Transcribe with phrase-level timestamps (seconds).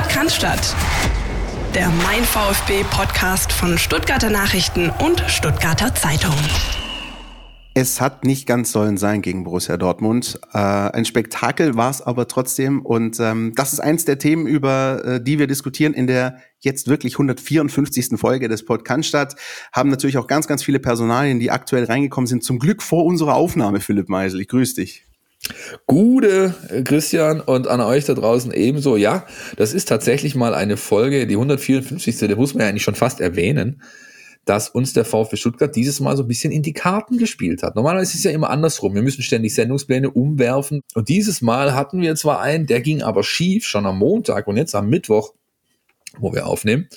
[0.00, 0.74] Podcast
[1.74, 6.34] der Mein VfB Podcast von Stuttgarter Nachrichten und Stuttgarter Zeitung.
[7.74, 10.40] Es hat nicht ganz sollen sein gegen Borussia Dortmund.
[10.54, 12.80] Äh, ein Spektakel war es aber trotzdem.
[12.80, 16.88] Und ähm, das ist eins der Themen, über äh, die wir diskutieren in der jetzt
[16.88, 18.18] wirklich 154.
[18.18, 19.36] Folge des Podcasts.
[19.70, 22.42] Haben natürlich auch ganz, ganz viele Personalien, die aktuell reingekommen sind.
[22.42, 24.40] Zum Glück vor unserer Aufnahme, Philipp Meisel.
[24.40, 25.09] Ich grüße dich.
[25.86, 28.96] Gute äh, Christian und an euch da draußen ebenso.
[28.96, 32.18] Ja, das ist tatsächlich mal eine Folge, die 154.
[32.18, 33.82] Da muss man ja eigentlich schon fast erwähnen,
[34.44, 37.76] dass uns der VfB Stuttgart dieses Mal so ein bisschen in die Karten gespielt hat.
[37.76, 38.94] Normalerweise ist es ja immer andersrum.
[38.94, 40.82] Wir müssen ständig Sendungspläne umwerfen.
[40.94, 44.56] Und dieses Mal hatten wir zwar einen, der ging aber schief, schon am Montag und
[44.56, 45.34] jetzt am Mittwoch,
[46.18, 46.88] wo wir aufnehmen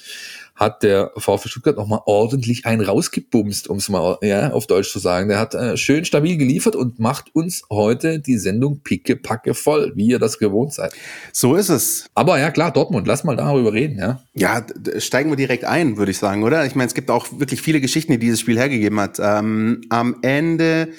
[0.55, 4.99] hat der VfB Stuttgart nochmal ordentlich einen rausgebumst, um es mal ja, auf Deutsch zu
[4.99, 5.29] sagen.
[5.29, 10.07] Der hat äh, schön stabil geliefert und macht uns heute die Sendung pickepacke voll, wie
[10.07, 10.93] ihr das gewohnt seid.
[11.31, 12.05] So ist es.
[12.13, 14.21] Aber ja, klar, Dortmund, lass mal darüber reden, ja.
[14.35, 14.65] Ja,
[14.97, 16.65] steigen wir direkt ein, würde ich sagen, oder?
[16.65, 19.19] Ich meine, es gibt auch wirklich viele Geschichten, die dieses Spiel hergegeben hat.
[19.19, 20.89] Ähm, am Ende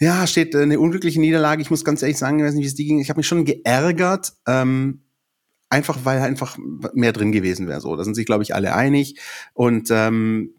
[0.00, 1.60] ja, steht eine unglückliche Niederlage.
[1.60, 3.00] Ich muss ganz ehrlich sagen, ich weiß nicht, wie es die ging.
[3.00, 4.32] Ich habe mich schon geärgert.
[4.46, 5.02] Ähm,
[5.70, 6.56] einfach weil einfach
[6.94, 7.80] mehr drin gewesen wäre.
[7.80, 9.18] So, da sind sich glaube ich alle einig.
[9.54, 10.54] Und ähm,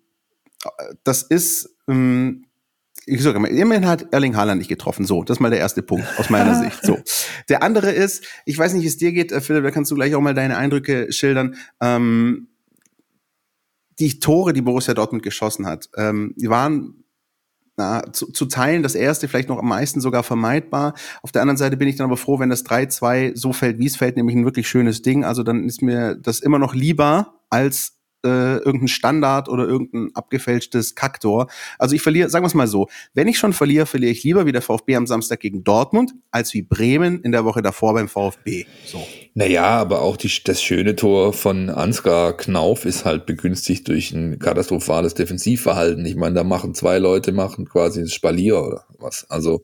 [1.04, 2.46] das ist ähm,
[3.10, 5.06] ich sage mal, immerhin hat Erling Haaland nicht getroffen.
[5.06, 6.84] So, das ist mal der erste Punkt aus meiner Sicht.
[6.84, 7.00] So,
[7.50, 9.96] der andere ist, ich weiß nicht, wie es dir geht, äh, Philipp, da kannst du
[9.96, 11.56] gleich auch mal deine Eindrücke schildern.
[11.82, 12.50] Ähm,
[14.00, 16.99] die Tore, die Borussia Dortmund geschossen hat, ähm, die waren
[17.80, 18.84] na, zu, zu teilen.
[18.84, 20.94] Das erste vielleicht noch am meisten sogar vermeidbar.
[21.24, 23.88] Auf der anderen Seite bin ich dann aber froh, wenn das 3-2 so fällt, wie
[23.88, 25.24] es fällt, nämlich ein wirklich schönes Ding.
[25.24, 30.96] Also dann ist mir das immer noch lieber als äh, irgendein Standard oder irgendein abgefälschtes
[30.96, 31.48] Kaktor.
[31.78, 34.46] Also ich verliere, sagen wir es mal so, wenn ich schon verliere, verliere ich lieber
[34.46, 38.10] wie der VfB am Samstag gegen Dortmund, als wie Bremen in der Woche davor beim
[38.10, 38.66] VfB.
[38.86, 39.06] So.
[39.34, 44.40] Naja, aber auch die, das schöne Tor von Ansgar Knauf ist halt begünstigt durch ein
[44.40, 46.06] katastrophales Defensivverhalten.
[46.06, 49.30] Ich meine, da machen zwei Leute, machen quasi ein Spalier oder was.
[49.30, 49.64] Also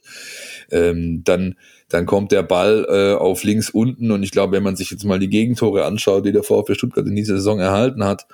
[0.72, 1.56] ähm, dann
[1.90, 5.06] dann kommt der Ball äh, auf links unten und ich glaube, wenn man sich jetzt
[5.06, 8.28] mal die Gegentore anschaut, die der VfB Stuttgart in dieser Saison erhalten hat,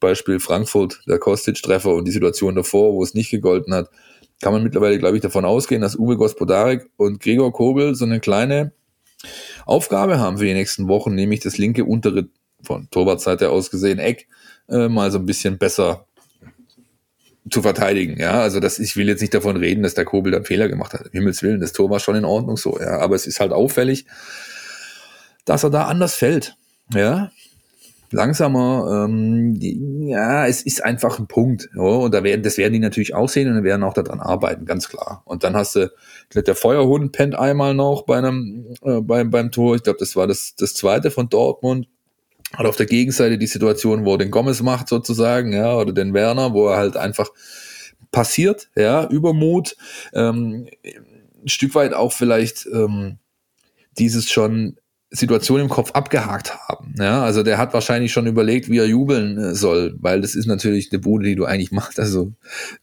[0.00, 3.88] Beispiel Frankfurt, der Kostic-Treffer und die Situation davor, wo es nicht gegolten hat,
[4.42, 8.20] kann man mittlerweile, glaube ich, davon ausgehen, dass Uwe Gospodarek und Gregor Kobel so eine
[8.20, 8.72] kleine
[9.64, 12.28] Aufgabe haben für die nächsten Wochen, nämlich das linke untere
[12.62, 14.28] von Torwartseite aus gesehen Eck
[14.68, 16.05] äh, mal so ein bisschen besser
[17.50, 18.18] zu verteidigen.
[18.18, 20.92] Ja, also das, ich will jetzt nicht davon reden, dass der Kobel dann Fehler gemacht
[20.92, 21.08] hat.
[21.12, 22.78] Himmels Willen, das Tor war schon in Ordnung so.
[22.80, 24.06] Ja, aber es ist halt auffällig,
[25.44, 26.56] dass er da anders fällt.
[26.92, 27.30] Ja,
[28.10, 29.04] langsamer.
[29.06, 31.68] Ähm, ja, es ist einfach ein Punkt.
[31.74, 34.64] Ja, und da werden, das werden die natürlich auch sehen und werden auch daran arbeiten,
[34.64, 35.22] ganz klar.
[35.24, 35.92] Und dann hast du,
[36.34, 39.76] der Feuerhund pennt einmal noch bei einem, äh, beim, beim Tor.
[39.76, 41.88] Ich glaube, das war das, das zweite von Dortmund
[42.54, 46.14] hat auf der Gegenseite die Situation, wo er den Gomez macht sozusagen, ja, oder den
[46.14, 47.30] Werner, wo er halt einfach
[48.12, 49.76] passiert, ja, Übermut,
[50.14, 53.18] ähm, ein Stück weit auch vielleicht ähm,
[53.98, 54.76] dieses schon
[55.10, 56.94] Situation im Kopf abgehakt haben.
[56.98, 60.46] Ja, also der hat wahrscheinlich schon überlegt, wie er jubeln äh, soll, weil das ist
[60.46, 62.00] natürlich eine Bude, die du eigentlich machst.
[62.00, 62.32] Also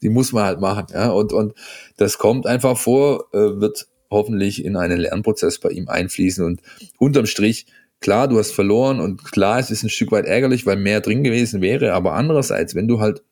[0.01, 0.87] die muss man halt machen.
[0.93, 1.53] Ja, und und
[1.97, 6.61] das kommt einfach vor, äh, wird hoffentlich in einen Lernprozess bei ihm einfließen und
[6.97, 7.65] unterm Strich
[8.03, 11.23] klar, du hast verloren und klar, es ist ein Stück weit ärgerlich, weil mehr drin
[11.23, 13.23] gewesen wäre, aber andererseits, wenn du halt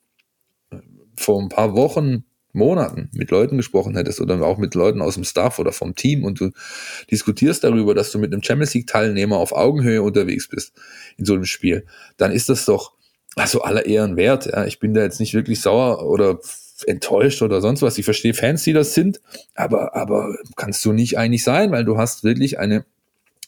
[0.71, 0.77] äh,
[1.15, 2.23] vor ein paar Wochen,
[2.53, 6.25] Monaten mit Leuten gesprochen hättest oder auch mit Leuten aus dem Staff oder vom Team
[6.25, 6.51] und du
[7.09, 10.73] diskutierst darüber, dass du mit einem Champions League Teilnehmer auf Augenhöhe unterwegs bist
[11.17, 11.85] in so einem Spiel,
[12.17, 12.93] dann ist das doch
[13.35, 14.47] also aller Ehren wert.
[14.47, 14.65] Ja.
[14.65, 16.39] Ich bin da jetzt nicht wirklich sauer oder
[16.87, 17.97] enttäuscht oder sonst was.
[17.97, 19.21] Ich verstehe Fans, die das sind,
[19.55, 22.85] aber, aber kannst du nicht eigentlich sein, weil du hast wirklich eine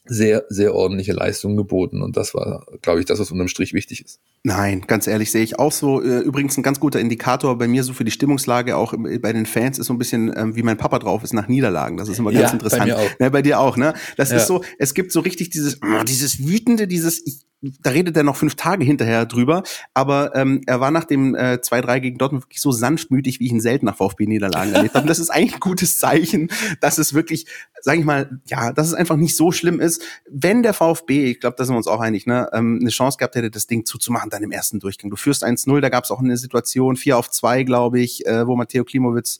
[0.05, 2.01] sehr, sehr ordentliche Leistung geboten.
[2.01, 4.19] Und das war, glaube ich, das, was unterm Strich wichtig ist.
[4.43, 6.01] Nein, ganz ehrlich, sehe ich auch so.
[6.01, 9.45] Äh, übrigens ein ganz guter Indikator bei mir so für die Stimmungslage auch bei den
[9.45, 11.95] Fans ist so ein bisschen, ähm, wie mein Papa drauf ist nach Niederlagen.
[11.95, 12.81] Das ist immer ganz ja, interessant.
[12.81, 13.09] Bei, mir auch.
[13.19, 13.93] Ja, bei dir auch, ne?
[14.17, 14.37] Das ja.
[14.37, 17.45] ist so, es gibt so richtig dieses, dieses wütende, dieses, ich
[17.81, 19.63] da redet er noch fünf Tage hinterher drüber,
[19.93, 23.51] aber ähm, er war nach dem äh, 2-3 gegen Dortmund wirklich so sanftmütig, wie ich
[23.51, 25.03] ihn selten nach VfB-Niederlagen erlebt habe.
[25.03, 26.49] Und das ist eigentlich ein gutes Zeichen,
[26.81, 27.45] dass es wirklich,
[27.81, 30.03] sage ich mal, ja, dass es einfach nicht so schlimm ist.
[30.29, 33.17] Wenn der VfB, ich glaube, da sind wir uns auch einig, ne, ähm, eine Chance
[33.17, 35.09] gehabt hätte, das Ding zuzumachen, dann im ersten Durchgang.
[35.09, 38.45] Du führst 1-0, da gab es auch eine Situation, 4 auf 2, glaube ich, äh,
[38.45, 39.39] wo Matteo Klimowitz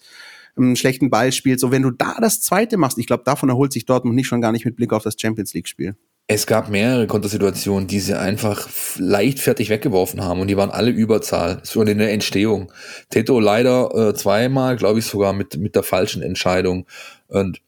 [0.56, 1.60] einen schlechten Ball spielt.
[1.60, 4.42] So, wenn du da das zweite machst, ich glaube, davon erholt sich Dortmund nicht schon
[4.42, 5.96] gar nicht mit Blick auf das Champions League-Spiel.
[6.28, 11.60] Es gab mehrere Kontersituationen, die sie einfach leichtfertig weggeworfen haben und die waren alle Überzahl,
[11.64, 12.72] so in der Entstehung.
[13.10, 16.88] Teto leider äh, zweimal, glaube ich sogar mit, mit der falschen Entscheidung.
[17.28, 17.60] Und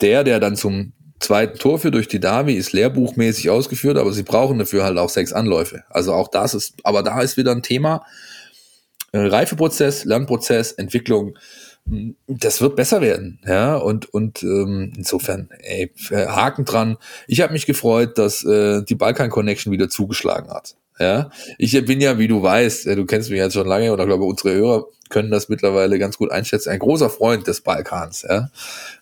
[0.00, 4.22] der, der dann zum zweiten Tor für durch die Davi ist lehrbuchmäßig ausgeführt, aber sie
[4.22, 5.82] brauchen dafür halt auch sechs Anläufe.
[5.90, 8.04] Also auch das ist, aber da ist wieder ein Thema.
[9.12, 11.36] Äh, Reifeprozess, Lernprozess, Entwicklung,
[12.26, 16.96] das wird besser werden, ja, und, und ähm, insofern, ey, Haken dran.
[17.28, 20.74] Ich habe mich gefreut, dass äh, die Balkan Connection wieder zugeschlagen hat.
[20.98, 24.24] Ja, ich bin ja, wie du weißt, du kennst mich jetzt schon lange oder glaube
[24.24, 28.50] unsere Hörer können das mittlerweile ganz gut einschätzen, ein großer Freund des Balkans, ja.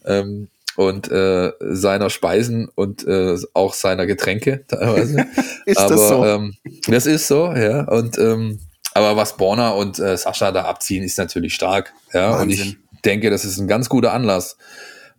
[0.05, 5.27] Ähm, und äh, seiner Speisen und äh, auch seiner Getränke teilweise.
[5.67, 6.25] ist aber, das so?
[6.25, 6.55] Ähm,
[6.89, 7.85] das ist so, ja.
[7.85, 8.59] Und ähm,
[8.94, 11.93] aber was Borna und äh, Sascha da abziehen, ist natürlich stark.
[12.12, 12.43] Ja, Wahnsinn.
[12.43, 14.56] und ich denke, das ist ein ganz guter Anlass,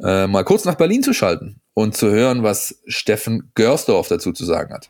[0.03, 4.45] äh, mal kurz nach Berlin zu schalten und zu hören, was Steffen Görsdorf dazu zu
[4.45, 4.89] sagen hat.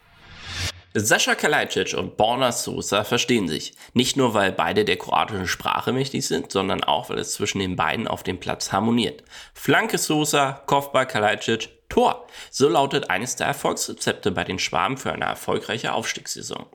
[0.97, 3.73] Sascha Kalajdzic und Borna Sosa verstehen sich.
[3.93, 7.75] Nicht nur, weil beide der kroatischen Sprache mächtig sind, sondern auch, weil es zwischen den
[7.75, 9.23] beiden auf dem Platz harmoniert.
[9.53, 12.25] Flanke Sosa, Kopfball Kalajdzic, Tor.
[12.49, 16.65] So lautet eines der Erfolgsrezepte bei den Schwaben für eine erfolgreiche Aufstiegssaison.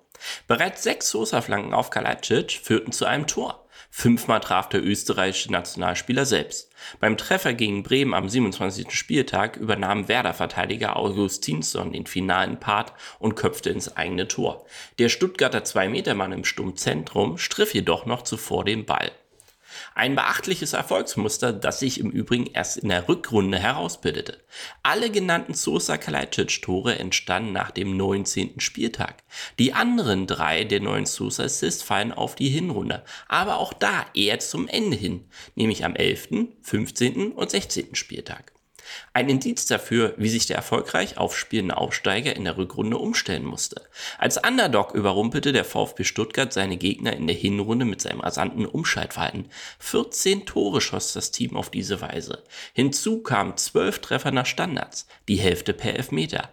[0.47, 3.67] Bereits sechs Sosa-Flanken auf Kalajdzic führten zu einem Tor.
[3.93, 6.71] Fünfmal traf der österreichische Nationalspieler selbst.
[7.01, 8.93] Beim Treffer gegen Bremen am 27.
[8.93, 14.65] Spieltag übernahm Werder-Verteidiger Augustinsson den finalen Part und köpfte ins eigene Tor.
[14.99, 19.11] Der Stuttgarter 2-Meter-Mann im Sturmzentrum striff jedoch noch zuvor den Ball.
[20.01, 24.39] Ein beachtliches Erfolgsmuster, das sich im Übrigen erst in der Rückrunde herausbildete.
[24.83, 28.61] Alle genannten Sosa Kalajdzic Tore entstanden nach dem 19.
[28.61, 29.23] Spieltag.
[29.59, 34.39] Die anderen drei der neuen Sosa Assists fallen auf die Hinrunde, aber auch da eher
[34.39, 37.33] zum Ende hin, nämlich am 11., 15.
[37.33, 37.95] und 16.
[37.95, 38.55] Spieltag.
[39.13, 43.83] Ein Indiz dafür, wie sich der erfolgreich aufspielende Aufsteiger in der Rückrunde umstellen musste.
[44.19, 49.51] Als Underdog überrumpelte der VfB Stuttgart seine Gegner in der Hinrunde mit seinem rasanten Umschaltverhalten.
[49.79, 52.43] 14 Tore schoss das Team auf diese Weise.
[52.73, 56.51] Hinzu kamen 12 Treffer nach Standards, die Hälfte per Elfmeter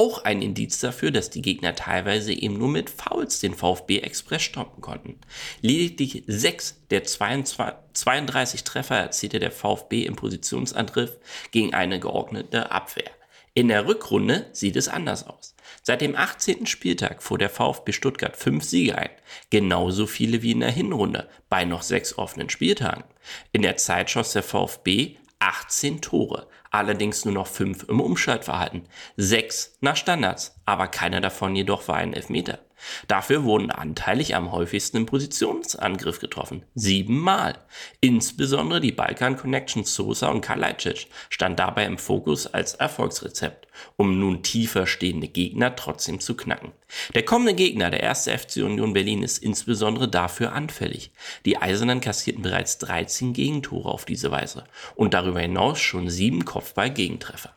[0.00, 4.40] auch ein Indiz dafür, dass die Gegner teilweise eben nur mit Fouls den VfB Express
[4.40, 5.18] stoppen konnten.
[5.60, 11.18] Lediglich sechs der 22, 32 Treffer erzielte der VfB im Positionsangriff
[11.50, 13.10] gegen eine geordnete Abwehr.
[13.52, 15.54] In der Rückrunde sieht es anders aus.
[15.82, 16.64] Seit dem 18.
[16.64, 19.10] Spieltag fuhr der VfB Stuttgart fünf Siege ein,
[19.50, 23.04] genauso viele wie in der Hinrunde, bei noch sechs offenen Spieltagen.
[23.52, 28.86] In der Zeit schoss der VfB 18 Tore, allerdings nur noch 5 im Umschaltverhalten,
[29.16, 32.60] 6 nach Standards, aber keiner davon jedoch war ein Elfmeter.
[33.08, 36.64] Dafür wurden anteilig am häufigsten im Positionsangriff getroffen.
[36.74, 37.58] Siebenmal.
[38.00, 44.42] Insbesondere die Balkan Connection Sosa und Kalajdzic stand dabei im Fokus als Erfolgsrezept, um nun
[44.42, 46.72] tiefer stehende Gegner trotzdem zu knacken.
[47.14, 51.12] Der kommende Gegner, der erste FC Union Berlin, ist insbesondere dafür anfällig.
[51.44, 57.54] Die Eisernen kassierten bereits 13 Gegentore auf diese Weise und darüber hinaus schon sieben Kopfball-Gegentreffer.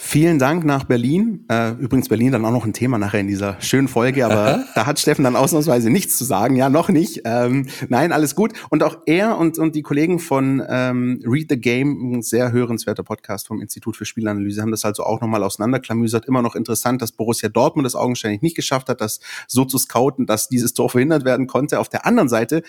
[0.00, 1.44] Vielen Dank nach Berlin.
[1.50, 4.86] Äh, übrigens Berlin dann auch noch ein Thema nachher in dieser schönen Folge, aber da
[4.86, 6.54] hat Steffen dann ausnahmsweise nichts zu sagen.
[6.54, 7.22] Ja, noch nicht.
[7.24, 8.52] Ähm, nein, alles gut.
[8.70, 13.02] Und auch er und, und die Kollegen von ähm, Read the Game, ein sehr hörenswerter
[13.02, 16.26] Podcast vom Institut für Spielanalyse, haben das also auch nochmal auseinanderklamüsert.
[16.26, 19.18] Immer noch interessant, dass Borussia Dortmund das augenscheinlich nicht geschafft hat, das
[19.48, 21.80] so zu scouten, dass dieses Tor verhindert werden konnte.
[21.80, 22.62] Auf der anderen Seite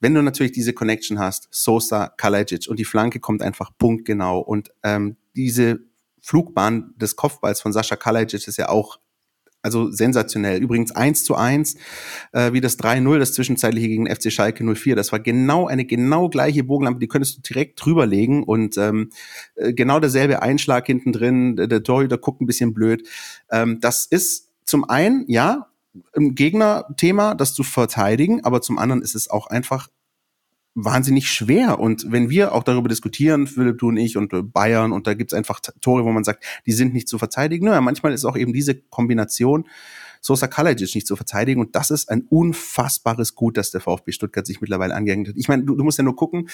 [0.00, 4.70] wenn du natürlich diese Connection hast, Sosa, Kalajic und die Flanke kommt einfach punktgenau und
[4.82, 5.80] ähm, diese
[6.24, 8.98] Flugbahn des Kopfballs von Sascha Kalajic ist ja auch
[9.60, 10.62] also sensationell.
[10.62, 11.76] Übrigens eins zu eins
[12.32, 14.94] äh, wie das 3-0, das zwischenzeitliche gegen FC Schalke 04.
[14.94, 19.10] Das war genau eine genau gleiche Bogenlampe, die könntest du direkt drüberlegen und ähm,
[19.54, 21.56] äh, genau derselbe Einschlag hinten drin.
[21.56, 23.08] Der, Torhüter guckt ein bisschen blöd.
[23.50, 25.68] Ähm, das ist zum einen, ja,
[26.16, 29.88] ein Gegnerthema, das zu verteidigen, aber zum anderen ist es auch einfach
[30.74, 31.78] wahnsinnig schwer.
[31.78, 35.14] Und wenn wir auch darüber diskutieren, Philipp, du und ich und äh, Bayern, und da
[35.14, 37.66] gibt's einfach Tore, wo man sagt, die sind nicht zu verteidigen.
[37.66, 39.66] Naja, manchmal ist auch eben diese Kombination
[40.24, 41.60] Sosa Kalajic nicht zu verteidigen.
[41.60, 45.36] Und das ist ein unfassbares Gut, dass der VfB Stuttgart sich mittlerweile angehängt hat.
[45.36, 46.48] Ich meine, du, du musst ja nur gucken,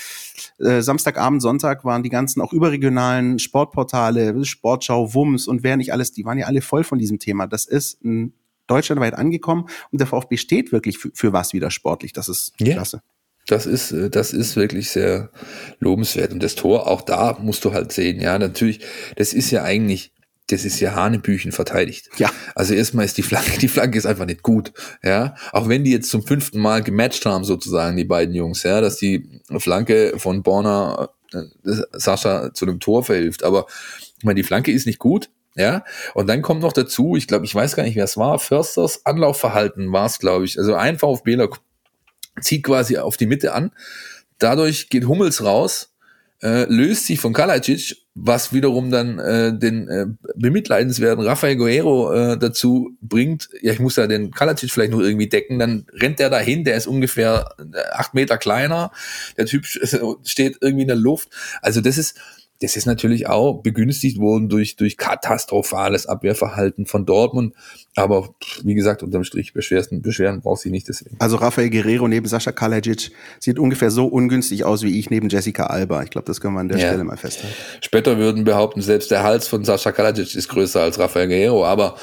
[0.59, 6.11] äh, Samstagabend, Sonntag waren die ganzen auch überregionalen Sportportale, Sportschau, Wums und wer nicht alles,
[6.11, 7.47] die waren ja alle voll von diesem Thema.
[7.47, 8.33] Das ist ein
[8.67, 12.13] deutschlandweit angekommen und der VfB steht wirklich für, für was wieder sportlich.
[12.13, 12.75] Das ist yeah.
[12.75, 13.03] klasse.
[13.51, 15.31] Das ist, äh, das ist wirklich sehr
[15.81, 16.33] lobenswert.
[16.33, 18.81] Und das Tor, auch da musst du halt sehen, ja, natürlich,
[19.17, 20.13] das ist ja eigentlich,
[20.49, 22.11] das ist ja Hanebüchen verteidigt.
[22.17, 22.31] Ja.
[22.55, 25.35] Also erstmal ist die Flanke, die Flanke ist einfach nicht gut, ja.
[25.53, 28.97] Auch wenn die jetzt zum fünften Mal gematcht haben, sozusagen, die beiden Jungs, ja, dass
[28.97, 31.43] die Flanke von Borner äh,
[31.93, 33.43] Sascha zu einem Tor verhilft.
[33.43, 33.67] Aber
[34.19, 37.45] ich meine, die Flanke ist nicht gut, ja, und dann kommt noch dazu, ich glaube,
[37.45, 40.57] ich weiß gar nicht, wer es war, Försters Anlaufverhalten war es, glaube ich.
[40.57, 41.49] Also ein VfBler
[42.41, 43.73] zieht quasi auf die Mitte an.
[44.39, 45.89] Dadurch geht Hummels raus.
[46.43, 50.07] äh, löst sich von Kalajdzic, was wiederum dann äh, den äh,
[50.37, 55.29] bemitleidenswerten Rafael Guerrero äh, dazu bringt, ja, ich muss ja den Kalajdzic vielleicht noch irgendwie
[55.29, 58.91] decken, dann rennt der dahin, der ist ungefähr äh, acht Meter kleiner,
[59.37, 59.67] der Typ
[60.25, 61.29] steht irgendwie in der Luft.
[61.61, 62.19] Also das ist,
[62.61, 67.55] das ist natürlich auch begünstigt worden durch, durch katastrophales Abwehrverhalten von Dortmund.
[67.97, 71.17] Aber wie gesagt, unterm Strich beschweren, beschweren braucht sie nicht deswegen.
[71.19, 75.67] Also Rafael Guerrero neben Sascha Kalajic sieht ungefähr so ungünstig aus wie ich neben Jessica
[75.67, 76.03] Alba.
[76.03, 76.89] Ich glaube, das können wir an der ja.
[76.89, 77.57] Stelle mal festhalten.
[77.81, 81.65] Später würden behaupten, selbst der Hals von Sascha Kalajic ist größer als Rafael Guerrero.
[81.65, 81.97] Aber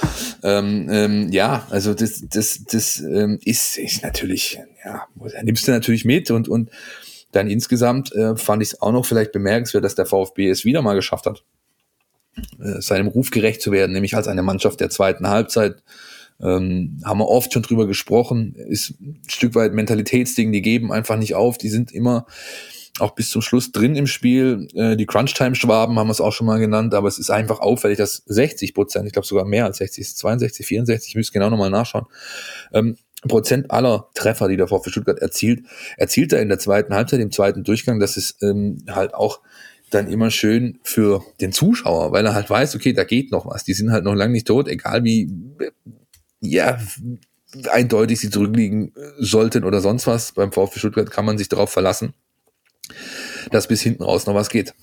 [0.43, 5.07] ähm, ähm, ja, also das, das, das ähm, ist, ist natürlich, ja,
[5.43, 6.71] nimmst du natürlich mit und, und
[7.37, 10.81] dann insgesamt äh, fand ich es auch noch vielleicht bemerkenswert, dass der VfB es wieder
[10.81, 11.43] mal geschafft hat,
[12.59, 15.83] äh, seinem Ruf gerecht zu werden, nämlich als eine Mannschaft der zweiten Halbzeit.
[16.39, 21.17] Ähm, haben wir oft schon drüber gesprochen, ist ein Stück weit Mentalitätsding, die geben einfach
[21.17, 22.27] nicht auf, die sind immer
[22.99, 24.67] auch bis zum Schluss drin im Spiel.
[24.73, 27.97] Äh, die Crunch-Time-Schwaben haben wir es auch schon mal genannt, aber es ist einfach auffällig,
[27.97, 31.69] dass 60 Prozent, ich glaube sogar mehr als 60, 62, 64, ich müsste genau nochmal
[31.69, 32.05] nachschauen,
[32.73, 35.65] ähm, Prozent aller Treffer, die der VfB Stuttgart erzielt,
[35.97, 37.99] erzielt er in der zweiten Halbzeit, im zweiten Durchgang.
[37.99, 39.41] Das ist ähm, halt auch
[39.89, 43.63] dann immer schön für den Zuschauer, weil er halt weiß, okay, da geht noch was.
[43.63, 45.31] Die sind halt noch lange nicht tot, egal wie
[46.41, 46.77] ja
[47.71, 50.33] eindeutig sie zurückliegen sollten oder sonst was.
[50.33, 52.13] Beim VfB Stuttgart kann man sich darauf verlassen,
[53.51, 54.73] dass bis hinten raus noch was geht.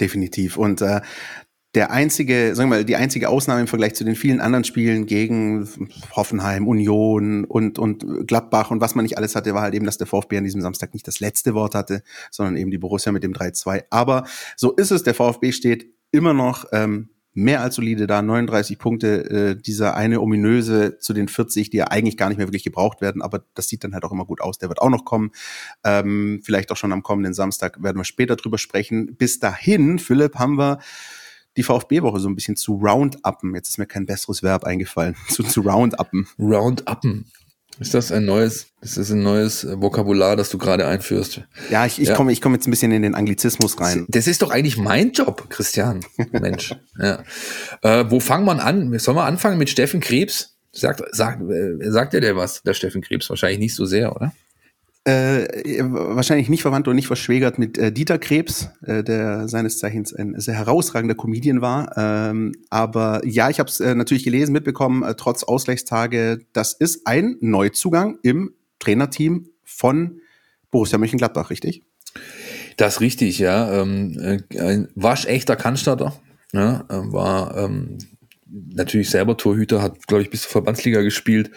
[0.00, 0.56] Definitiv.
[0.56, 1.00] Und äh,
[1.78, 5.06] der einzige, sagen wir mal, die einzige Ausnahme im Vergleich zu den vielen anderen Spielen
[5.06, 5.68] gegen
[6.10, 9.96] Hoffenheim, Union und, und Gladbach und was man nicht alles hatte, war halt eben, dass
[9.96, 13.22] der VfB an diesem Samstag nicht das letzte Wort hatte, sondern eben die Borussia mit
[13.22, 13.84] dem 3-2.
[13.90, 14.24] Aber
[14.56, 15.04] so ist es.
[15.04, 20.20] Der VfB steht immer noch ähm, mehr als solide da, 39 Punkte, äh, dieser eine
[20.20, 23.68] ominöse zu den 40, die ja eigentlich gar nicht mehr wirklich gebraucht werden, aber das
[23.68, 24.58] sieht dann halt auch immer gut aus.
[24.58, 25.30] Der wird auch noch kommen,
[25.84, 29.14] ähm, vielleicht auch schon am kommenden Samstag werden wir später drüber sprechen.
[29.14, 30.80] Bis dahin, Philipp, haben wir
[31.58, 33.54] die VfB-Woche so ein bisschen zu round-uppen.
[33.54, 35.16] Jetzt ist mir kein besseres Verb eingefallen.
[35.28, 36.26] Zu, zu round-uppen.
[36.38, 37.26] Round-uppen.
[37.80, 41.42] Ist das ein neues, ist das ein neues Vokabular, das du gerade einführst?
[41.70, 42.16] Ja, ich, ich ja.
[42.16, 44.04] komme ich komm jetzt ein bisschen in den Anglizismus rein.
[44.08, 46.00] Das ist doch eigentlich mein Job, Christian.
[46.32, 46.74] Mensch.
[46.98, 47.22] ja.
[47.82, 48.98] Äh, wo fangen wir an?
[48.98, 50.56] Sollen wir anfangen mit Steffen Krebs?
[50.72, 53.30] Sagt, sagt, äh, sagt er dir was, der Steffen Krebs?
[53.30, 54.32] Wahrscheinlich nicht so sehr, oder?
[55.08, 60.12] Äh, wahrscheinlich nicht verwandt und nicht verschwägert mit äh, Dieter Krebs, äh, der seines Zeichens
[60.12, 61.96] ein sehr herausragender Comedian war.
[61.96, 67.06] Ähm, aber ja, ich habe es äh, natürlich gelesen, mitbekommen, äh, trotz Ausgleichstage, das ist
[67.06, 70.20] ein Neuzugang im Trainerteam von
[70.70, 71.84] Borussia Mönchengladbach, richtig?
[72.76, 73.80] Das ist richtig, ja.
[73.80, 76.20] Ähm, äh, ein waschechter Cannstatter.
[76.52, 77.96] Ja, war ähm,
[78.46, 81.50] natürlich selber Torhüter, hat, glaube ich, bis zur Verbandsliga gespielt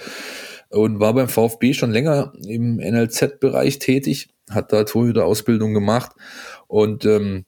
[0.71, 6.11] und war beim VfB schon länger im NLZ-Bereich tätig, hat da Torhüter-Ausbildung gemacht
[6.67, 7.45] und ähm,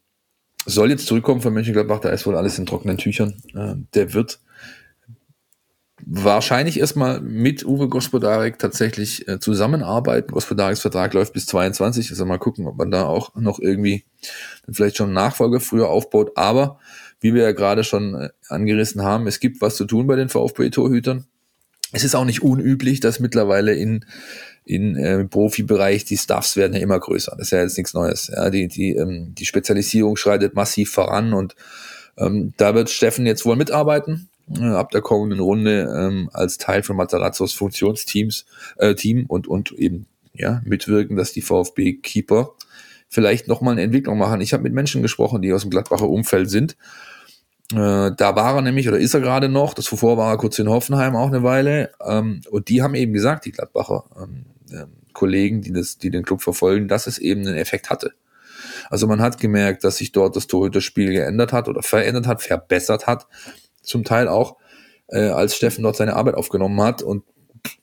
[0.65, 3.41] soll jetzt zurückkommen von Mönchengladbach, da ist wohl alles in trockenen Tüchern.
[3.53, 4.39] Äh, der wird
[6.05, 10.31] wahrscheinlich erstmal mit Uwe Gospodarek tatsächlich äh, zusammenarbeiten.
[10.31, 14.05] Gospodareks Vertrag läuft bis 22, also mal gucken, ob man da auch noch irgendwie
[14.71, 16.31] vielleicht schon Nachfolger früher aufbaut.
[16.35, 16.79] Aber
[17.19, 20.29] wie wir ja gerade schon äh, angerissen haben, es gibt was zu tun bei den
[20.29, 21.25] VfB-Torhütern
[21.93, 24.05] es ist auch nicht unüblich, dass mittlerweile in
[24.65, 27.35] in äh, Profibereich die Staffs werden ja immer größer.
[27.37, 28.31] Das ist ja jetzt nichts Neues.
[28.33, 31.55] Ja, die die ähm, die Spezialisierung schreitet massiv voran und
[32.17, 36.83] ähm, da wird Steffen jetzt wohl mitarbeiten äh, ab der kommenden Runde ähm, als Teil
[36.83, 38.45] von Matarazzos Funktionsteams
[38.77, 42.51] äh, Team und und eben ja mitwirken, dass die VfB Keeper
[43.09, 44.41] vielleicht noch mal eine Entwicklung machen.
[44.41, 46.75] Ich habe mit Menschen gesprochen, die aus dem Gladbacher Umfeld sind
[47.75, 50.69] da war er nämlich, oder ist er gerade noch, das zuvor war er kurz in
[50.69, 55.61] Hoffenheim auch eine Weile, ähm, und die haben eben gesagt, die Gladbacher ähm, äh, Kollegen,
[55.61, 58.13] die, das, die den Club verfolgen, dass es eben einen Effekt hatte.
[58.89, 63.07] Also man hat gemerkt, dass sich dort das Torhüterspiel geändert hat oder verändert hat, verbessert
[63.07, 63.27] hat,
[63.81, 64.57] zum Teil auch,
[65.07, 67.23] äh, als Steffen dort seine Arbeit aufgenommen hat und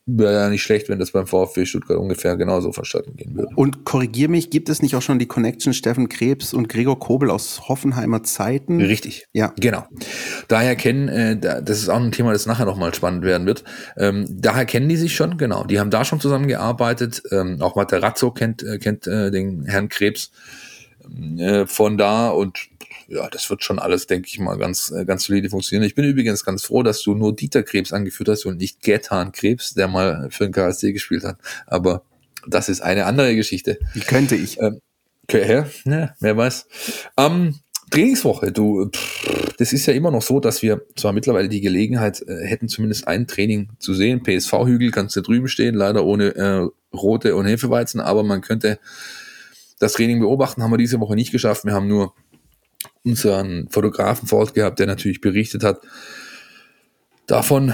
[0.06, 3.54] wäre ja nicht schlecht, wenn das beim VfB Stuttgart ungefähr genauso verstanden gehen würde.
[3.54, 7.30] Und korrigier mich, gibt es nicht auch schon die Connection Steffen Krebs und Gregor Kobel
[7.30, 8.80] aus Hoffenheimer Zeiten?
[8.80, 9.26] Richtig.
[9.32, 9.52] Ja.
[9.58, 9.86] Genau.
[10.48, 13.64] Daher kennen, äh, das ist auch ein Thema, das nachher nochmal spannend werden wird.
[13.96, 15.64] Ähm, daher kennen die sich schon, genau.
[15.64, 17.22] Die haben da schon zusammengearbeitet.
[17.30, 20.32] Ähm, auch Materazzo kennt, äh, kennt äh, den Herrn Krebs
[21.04, 22.69] ähm, äh, von da und
[23.10, 25.86] ja, das wird schon alles, denke ich mal, ganz, äh, ganz solide funktionieren.
[25.86, 29.32] Ich bin übrigens ganz froh, dass du nur Dieter Krebs angeführt hast und nicht Gertan
[29.32, 31.38] Krebs, der mal für den KSC gespielt hat.
[31.66, 32.04] Aber
[32.46, 33.78] das ist eine andere Geschichte.
[33.94, 34.60] Wie könnte ich?
[34.60, 34.80] Ähm,
[35.30, 36.66] ja, ja, wer weiß.
[37.16, 37.56] Ähm,
[37.90, 42.22] Trainingswoche, du, pff, das ist ja immer noch so, dass wir zwar mittlerweile die Gelegenheit
[42.26, 44.22] äh, hätten, zumindest ein Training zu sehen.
[44.22, 48.78] PSV-Hügel kannst du drüben stehen, leider ohne äh, rote und Hefeweizen, aber man könnte
[49.80, 51.64] das Training beobachten haben wir diese Woche nicht geschafft.
[51.64, 52.14] Wir haben nur
[53.04, 55.80] unseren Fotografen vor Ort gehabt, der natürlich berichtet hat.
[57.26, 57.72] Davon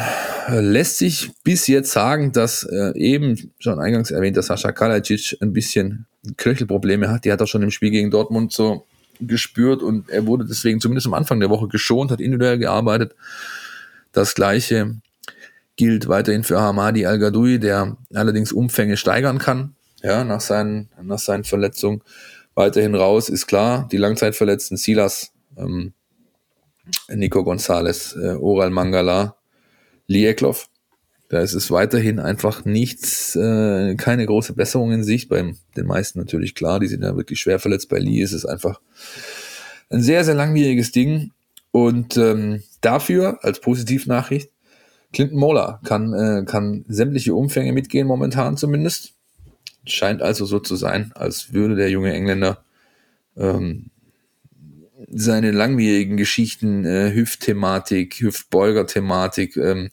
[0.48, 5.52] äh, lässt sich bis jetzt sagen, dass äh, eben schon eingangs erwähnter Sascha Kalajic ein
[5.52, 6.06] bisschen
[6.36, 7.24] Knöchelprobleme hat.
[7.24, 8.84] Die hat er schon im Spiel gegen Dortmund so
[9.20, 13.14] gespürt und er wurde deswegen zumindest am Anfang der Woche geschont, hat individuell gearbeitet.
[14.12, 14.96] Das gleiche
[15.76, 21.44] gilt weiterhin für Hamadi Al-Gadoui, der allerdings Umfänge steigern kann, ja, nach seinen, nach seinen
[21.44, 22.02] Verletzungen.
[22.56, 25.92] Weiterhin raus ist klar, die Langzeitverletzten Silas, ähm,
[27.08, 29.36] Nico Gonzalez, äh, Oral Mangala,
[30.06, 30.68] Lieklov.
[31.28, 35.28] Da ist es weiterhin einfach nichts, äh, keine große Besserung in Sicht.
[35.28, 37.90] Bei den meisten natürlich klar, die sind ja wirklich schwer verletzt.
[37.90, 38.80] Bei Lee ist es einfach
[39.90, 41.32] ein sehr, sehr langwieriges Ding.
[41.72, 44.50] Und ähm, dafür als Positivnachricht,
[45.12, 49.15] Clinton Mola kann, äh, kann sämtliche Umfänge mitgehen, momentan zumindest.
[49.86, 52.64] Scheint also so zu sein, als würde der junge Engländer
[53.36, 53.90] ähm,
[55.08, 59.90] seine langwierigen Geschichten, äh, Hüftthematik, Hüftbeuger-Thematik, ähm,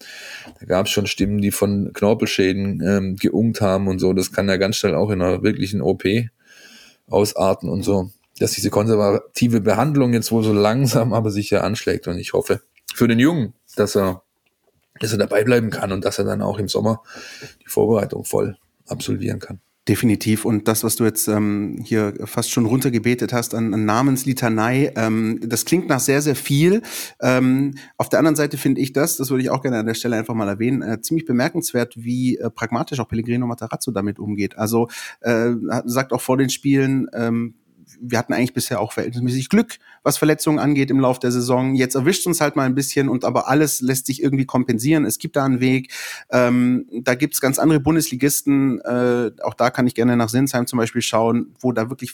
[0.60, 4.14] da gab es schon Stimmen, die von Knorpelschäden ähm, geungt haben und so.
[4.14, 6.04] Das kann ja ganz schnell auch in einer wirklichen OP
[7.08, 8.12] ausarten und so.
[8.40, 12.08] Dass diese konservative Behandlung jetzt wohl so langsam aber sicher anschlägt.
[12.08, 12.62] Und ich hoffe
[12.96, 14.24] für den Jungen, dass er,
[15.00, 17.04] dass er dabei bleiben kann und dass er dann auch im Sommer
[17.64, 18.58] die Vorbereitung voll
[18.88, 19.60] absolvieren kann.
[19.90, 20.46] Definitiv.
[20.46, 25.42] Und das, was du jetzt ähm, hier fast schon runtergebetet hast an, an Namenslitanei, ähm,
[25.44, 26.82] das klingt nach sehr, sehr viel.
[27.22, 29.94] Ähm, auf der anderen Seite finde ich das, das würde ich auch gerne an der
[29.94, 34.58] Stelle einfach mal erwähnen, äh, ziemlich bemerkenswert, wie äh, pragmatisch auch Pellegrino Matarazzo damit umgeht.
[34.58, 34.88] Also
[35.20, 35.52] äh,
[35.84, 37.56] sagt auch vor den Spielen, ähm,
[38.02, 41.76] wir hatten eigentlich bisher auch verhältnismäßig Glück, was Verletzungen angeht im Lauf der Saison.
[41.76, 45.06] Jetzt erwischt uns halt mal ein bisschen und aber alles lässt sich irgendwie kompensieren.
[45.06, 45.92] Es gibt da einen Weg.
[46.30, 48.82] Ähm, da gibt's ganz andere Bundesligisten.
[48.82, 52.14] Äh, auch da kann ich gerne nach Sinsheim zum Beispiel schauen, wo da wirklich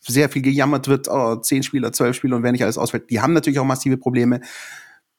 [0.00, 3.10] sehr viel gejammert wird, oh, zehn Spieler, zwölf Spieler und wer nicht alles ausfällt.
[3.10, 4.40] Die haben natürlich auch massive Probleme.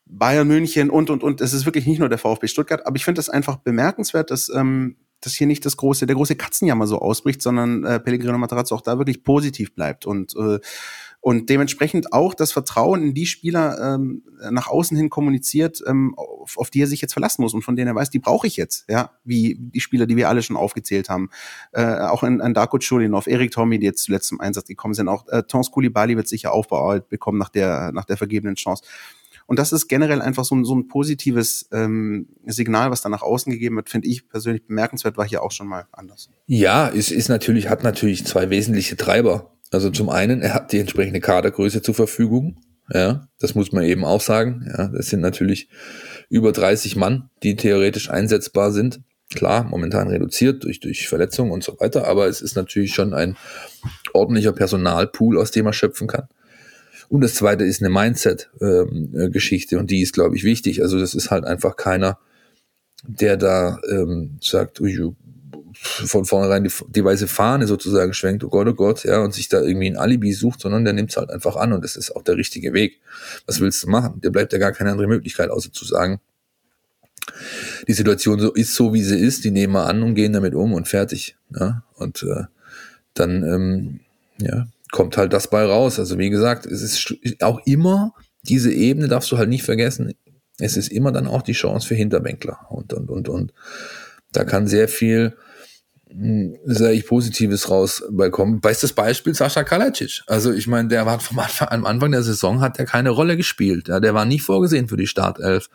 [0.06, 1.42] Bayern München und und und.
[1.42, 4.50] Es ist wirklich nicht nur der VfB Stuttgart, aber ich finde das einfach bemerkenswert, dass
[4.50, 8.76] ähm, dass hier nicht das große, der große Katzenjammer so ausbricht, sondern äh, Pellegrino Matarazzo
[8.76, 10.60] auch da wirklich positiv bleibt und äh,
[11.20, 16.58] und dementsprechend auch das Vertrauen in die Spieler ähm, nach außen hin kommuniziert, ähm, auf,
[16.58, 18.56] auf die er sich jetzt verlassen muss und von denen er weiß, die brauche ich
[18.56, 21.30] jetzt, ja, wie die Spieler, die wir alle schon aufgezählt haben.
[21.74, 25.10] Äh, auch in, in Darko Chulinov, Erik Tommy, die jetzt zuletzt zum Einsatz gekommen sind,
[25.10, 28.84] auch äh, Tons Koulibaly wird sicher Aufbau bekommen nach der, nach der vergebenen Chance.
[29.48, 33.22] Und das ist generell einfach so ein, so ein positives ähm, Signal, was da nach
[33.22, 36.30] außen gegeben wird, finde ich persönlich bemerkenswert, war hier auch schon mal anders.
[36.46, 39.54] Ja, es ist natürlich, hat natürlich zwei wesentliche Treiber.
[39.72, 42.58] Also zum einen, er hat die entsprechende Kadergröße zur Verfügung.
[42.94, 44.66] Ja, das muss man eben auch sagen.
[44.68, 45.70] Ja, das sind natürlich
[46.30, 49.02] über 30 Mann, die theoretisch einsetzbar sind.
[49.34, 53.36] Klar, momentan reduziert durch, durch Verletzungen und so weiter, aber es ist natürlich schon ein
[54.14, 56.30] ordentlicher Personalpool, aus dem er schöpfen kann.
[57.10, 60.82] Und das zweite ist eine Mindset-Geschichte ähm, und die ist, glaube ich, wichtig.
[60.82, 62.20] Also das ist halt einfach keiner,
[63.04, 65.14] der da ähm, sagt, ui,
[65.80, 69.48] von vornherein die, die weiße Fahne sozusagen schwenkt, oh Gott, oh Gott, ja, und sich
[69.48, 72.16] da irgendwie ein Alibi sucht, sondern der nimmt es halt einfach an und das ist
[72.16, 73.00] auch der richtige Weg.
[73.46, 74.20] Was willst du machen?
[74.22, 76.20] Der bleibt ja gar keine andere Möglichkeit, außer zu sagen,
[77.88, 80.56] die Situation so ist so, wie sie ist, die nehmen wir an und gehen damit
[80.56, 81.36] um und fertig.
[81.54, 81.84] Ja?
[81.96, 82.46] Und äh,
[83.14, 84.00] dann ähm,
[84.40, 86.00] ja, kommt halt das bei raus.
[86.00, 90.14] Also wie gesagt, es ist auch immer diese Ebene, darfst du halt nicht vergessen.
[90.60, 93.54] Es ist immer dann auch die Chance für Hinterbänkler und und und und
[94.32, 95.36] da kann sehr viel
[96.10, 98.62] hm, sage ich Positives rausbekommen.
[98.62, 100.24] Bestes Beispiel Sascha Kalacic.
[100.28, 103.36] Also ich meine, der war vom Anfang, am Anfang der Saison hat er keine Rolle
[103.38, 103.90] gespielt.
[103.90, 105.70] Ja, der war nicht vorgesehen für die Startelf.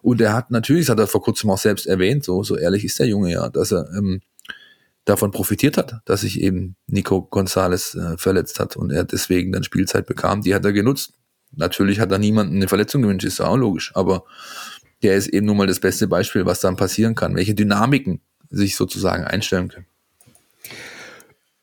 [0.00, 2.84] Und er hat natürlich, das hat er vor kurzem auch selbst erwähnt, so, so ehrlich
[2.84, 4.20] ist der Junge ja, dass er ähm,
[5.08, 9.64] davon profitiert hat, dass sich eben Nico Gonzalez äh, verletzt hat und er deswegen dann
[9.64, 10.42] Spielzeit bekam.
[10.42, 11.14] Die hat er genutzt.
[11.52, 14.24] Natürlich hat er niemanden eine Verletzung gewünscht, ist auch logisch, aber
[15.02, 18.76] der ist eben nun mal das beste Beispiel, was dann passieren kann, welche Dynamiken sich
[18.76, 19.86] sozusagen einstellen können.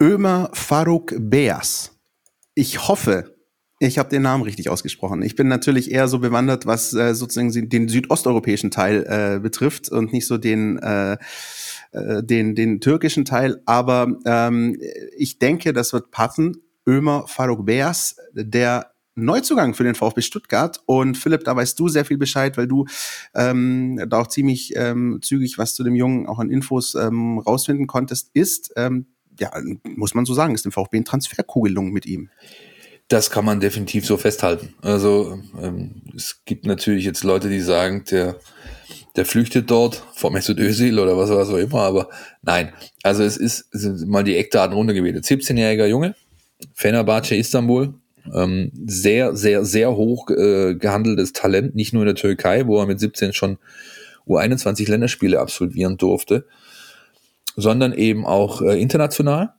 [0.01, 1.91] Ömer Faruk Beas.
[2.55, 3.35] Ich hoffe,
[3.79, 5.21] ich habe den Namen richtig ausgesprochen.
[5.21, 10.13] Ich bin natürlich eher so bewandert, was äh, sozusagen den südosteuropäischen Teil äh, betrifft und
[10.13, 11.17] nicht so den äh,
[11.95, 13.61] äh, den, den türkischen Teil.
[13.65, 14.77] Aber ähm,
[15.17, 16.57] ich denke, das wird passen.
[16.87, 20.81] Ömer Faruk Beas, der Neuzugang für den VfB Stuttgart.
[20.85, 22.85] Und Philipp, da weißt du sehr viel Bescheid, weil du
[23.33, 27.87] ähm, da auch ziemlich ähm, zügig was zu dem Jungen auch an Infos ähm, rausfinden
[27.87, 29.07] konntest, ist, ähm,
[29.39, 29.51] ja,
[29.83, 32.29] muss man so sagen, ist dem VfB ein Transferkugelung mit ihm.
[33.07, 34.73] Das kann man definitiv so festhalten.
[34.81, 38.37] Also ähm, es gibt natürlich jetzt Leute, die sagen, der
[39.15, 42.09] der flüchtet dort vor Mesut Özil oder was, was auch immer, aber
[42.41, 42.73] nein.
[43.03, 45.23] Also es ist, es sind mal die Eckdaten runtergebetet.
[45.23, 46.15] 17-jähriger Junge,
[46.73, 47.93] Fenerbahce Istanbul,
[48.33, 52.87] ähm, sehr, sehr, sehr hoch äh, gehandeltes Talent, nicht nur in der Türkei, wo er
[52.87, 53.57] mit 17 schon
[54.27, 56.45] U21 Länderspiele absolvieren durfte,
[57.55, 59.53] sondern eben auch äh, international.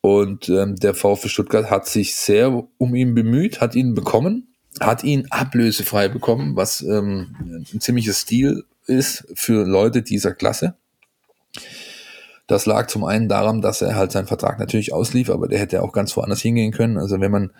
[0.00, 5.04] Und ähm, der VfB Stuttgart hat sich sehr um ihn bemüht, hat ihn bekommen, hat
[5.04, 10.74] ihn ablösefrei bekommen, was ähm, ein ziemliches Stil ist für Leute dieser Klasse.
[12.46, 15.82] Das lag zum einen daran, dass er halt seinen Vertrag natürlich auslief, aber der hätte
[15.82, 16.96] auch ganz woanders hingehen können.
[16.96, 17.50] Also wenn man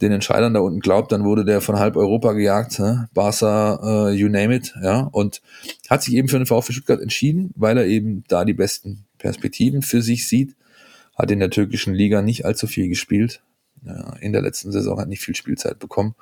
[0.00, 3.08] den Entscheidern da unten glaubt, dann wurde der von halb Europa gejagt, ne?
[3.14, 5.42] Barca, äh, you name it, ja, und
[5.90, 9.82] hat sich eben für den VfB Stuttgart entschieden, weil er eben da die besten Perspektiven
[9.82, 10.54] für sich sieht.
[11.16, 13.42] Hat in der türkischen Liga nicht allzu viel gespielt.
[13.84, 16.14] Ja, in der letzten Saison hat nicht viel Spielzeit bekommen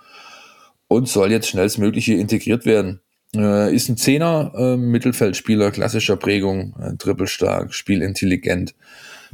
[0.88, 3.01] und soll jetzt schnellstmöglich hier integriert werden.
[3.35, 8.75] Äh, ist ein Zehner, äh, Mittelfeldspieler klassischer Prägung, äh, trippelstark, spielintelligent,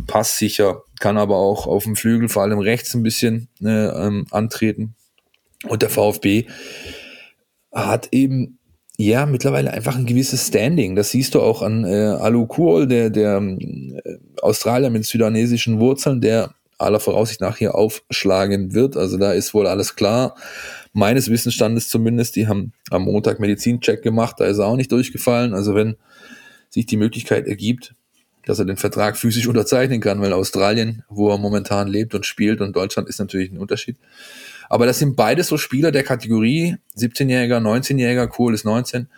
[0.06, 4.94] passsicher, kann aber auch auf dem Flügel, vor allem rechts ein bisschen äh, ähm, antreten.
[5.68, 6.46] Und der VfB
[7.72, 8.58] hat eben
[8.96, 10.96] ja mittlerweile einfach ein gewisses Standing.
[10.96, 16.20] Das siehst du auch an äh, Alu Kuol, der, der äh, Australier mit sudanesischen Wurzeln,
[16.20, 18.96] der aller Voraussicht nach hier aufschlagen wird.
[18.96, 20.34] Also da ist wohl alles klar.
[20.92, 22.36] Meines Wissensstandes zumindest.
[22.36, 25.54] Die haben am Montag Medizincheck gemacht, da ist er auch nicht durchgefallen.
[25.54, 25.96] Also wenn
[26.68, 27.94] sich die Möglichkeit ergibt,
[28.44, 32.60] dass er den Vertrag physisch unterzeichnen kann, weil Australien, wo er momentan lebt und spielt,
[32.60, 33.96] und Deutschland ist natürlich ein Unterschied.
[34.68, 39.08] Aber das sind beides so Spieler der Kategorie 17-Jähriger, 19-Jähriger, Kohl ist 19.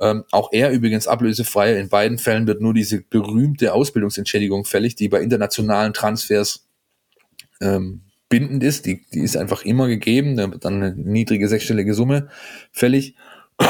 [0.00, 1.78] Ähm, auch er übrigens ablösefrei.
[1.78, 6.66] In beiden Fällen wird nur diese berühmte Ausbildungsentschädigung fällig, die bei internationalen Transfers
[7.60, 8.86] ähm, bindend ist.
[8.86, 10.38] Die, die ist einfach immer gegeben.
[10.38, 12.28] Da wird dann eine niedrige sechsstellige Summe
[12.72, 13.14] fällig.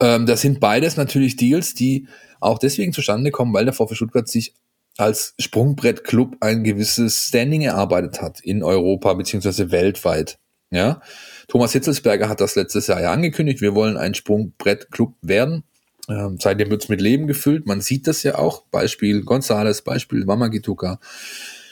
[0.00, 2.08] ähm, das sind beides natürlich Deals, die
[2.40, 4.54] auch deswegen zustande kommen, weil der VfB Stuttgart sich
[4.96, 10.38] als Sprungbrettclub ein gewisses Standing erarbeitet hat in Europa beziehungsweise weltweit.
[10.70, 11.02] Ja,
[11.48, 13.60] Thomas Hitzelsberger hat das letztes Jahr ja angekündigt.
[13.60, 15.64] Wir wollen ein Sprungbrettclub werden.
[16.08, 17.66] Ähm, seitdem wird es mit Leben gefüllt.
[17.66, 18.62] Man sieht das ja auch.
[18.70, 20.98] Beispiel Gonzales, Beispiel Mamagituka.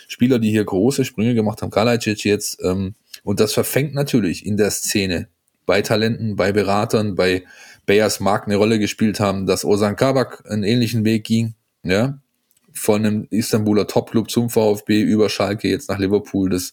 [0.09, 1.71] Spieler, die hier große Sprünge gemacht haben.
[1.71, 2.59] Kalajdzic jetzt.
[2.65, 5.29] Ähm, und das verfängt natürlich in der Szene.
[5.67, 7.45] Bei Talenten, bei Beratern, bei
[7.87, 11.55] Bayers Mark eine Rolle gespielt haben, dass Ozan Kabak einen ähnlichen Weg ging.
[11.85, 12.19] Ja,
[12.73, 16.51] von einem Istanbuler Topclub zum VfB über Schalke jetzt nach Liverpool.
[16.51, 16.73] Das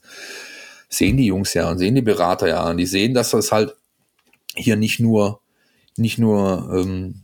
[0.89, 3.75] sehen die Jungs ja und sehen die Berater ja und die sehen, dass das halt
[4.55, 5.41] hier nicht nur,
[5.97, 7.23] nicht nur, ähm,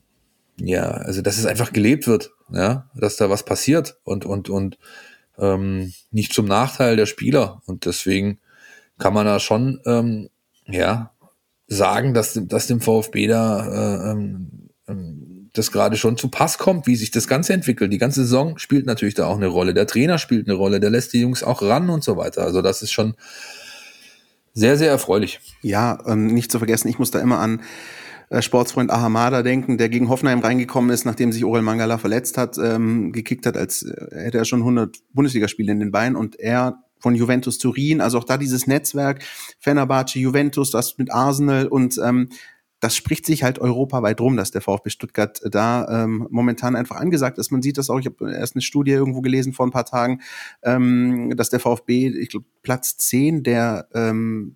[0.58, 4.78] ja, also dass es einfach gelebt wird, ja, dass da was passiert und, und, und
[5.42, 7.62] ähm, nicht zum Nachteil der Spieler.
[7.66, 8.40] Und deswegen
[8.98, 10.30] kann man da schon, ähm,
[10.68, 11.12] ja,
[11.68, 16.88] sagen, dass, dass dem VfB da äh, ähm, ähm das gerade schon zu Pass kommt,
[16.88, 17.92] wie sich das Ganze entwickelt.
[17.92, 19.74] Die ganze Saison spielt natürlich da auch eine Rolle.
[19.74, 22.44] Der Trainer spielt eine Rolle, der lässt die Jungs auch ran und so weiter.
[22.44, 23.16] Also das ist schon
[24.54, 25.42] sehr, sehr erfreulich.
[25.62, 27.62] Ja, ähm, nicht zu vergessen, ich muss da immer an
[28.40, 33.12] Sportsfreund Ahamada denken, der gegen Hoffenheim reingekommen ist, nachdem sich Orel Mangala verletzt hat, ähm,
[33.12, 37.16] gekickt hat, als äh, hätte er schon 100 Bundesligaspiele in den Beinen und er von
[37.16, 39.24] Juventus Turin, also auch da dieses Netzwerk,
[39.60, 42.30] Fenerbahce, Juventus, das mit Arsenal und ähm,
[42.80, 47.38] das spricht sich halt europaweit rum, dass der VfB Stuttgart da ähm, momentan einfach angesagt
[47.38, 47.52] ist.
[47.52, 50.22] Man sieht das auch, ich habe erst eine Studie irgendwo gelesen vor ein paar Tagen,
[50.64, 54.56] ähm, dass der VfB, ich glaube, Platz 10 der ähm,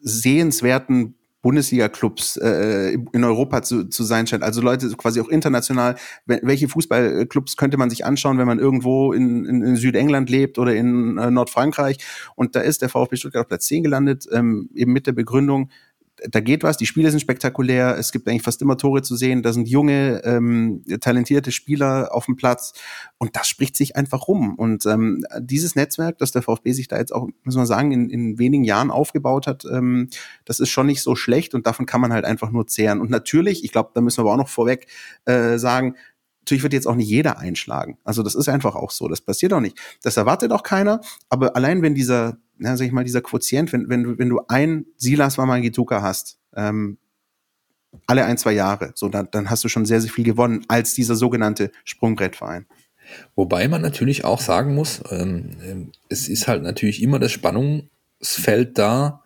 [0.00, 4.42] sehenswerten Bundesliga-Clubs äh, in Europa zu, zu sein scheint.
[4.42, 5.96] Also Leute quasi auch international.
[6.26, 10.74] Welche Fußballclubs könnte man sich anschauen, wenn man irgendwo in, in, in Südengland lebt oder
[10.74, 11.98] in äh, Nordfrankreich?
[12.36, 15.70] Und da ist der VfB Stuttgart auf Platz 10 gelandet, ähm, eben mit der Begründung,
[16.28, 19.42] da geht was, die Spiele sind spektakulär, es gibt eigentlich fast immer Tore zu sehen,
[19.42, 22.72] da sind junge, ähm, talentierte Spieler auf dem Platz
[23.18, 24.54] und das spricht sich einfach rum.
[24.56, 28.10] Und ähm, dieses Netzwerk, das der VfB sich da jetzt auch, muss man sagen, in,
[28.10, 30.08] in wenigen Jahren aufgebaut hat, ähm,
[30.44, 33.00] das ist schon nicht so schlecht und davon kann man halt einfach nur zehren.
[33.00, 34.86] Und natürlich, ich glaube, da müssen wir aber auch noch vorweg
[35.24, 35.94] äh, sagen,
[36.40, 37.98] natürlich wird jetzt auch nicht jeder einschlagen.
[38.04, 39.08] Also das ist einfach auch so.
[39.08, 39.78] Das passiert auch nicht.
[40.02, 41.00] Das erwartet auch keiner.
[41.28, 44.40] Aber allein wenn dieser na, sag ich mal, dieser Quotient, wenn, wenn, du, wenn du
[44.48, 46.98] ein Silas Mamangituka hast, ähm,
[48.06, 50.94] alle ein, zwei Jahre, so, dann, dann hast du schon sehr, sehr viel gewonnen als
[50.94, 52.66] dieser sogenannte Sprungbrettverein.
[53.34, 59.24] Wobei man natürlich auch sagen muss, ähm, es ist halt natürlich immer das Spannungsfeld da.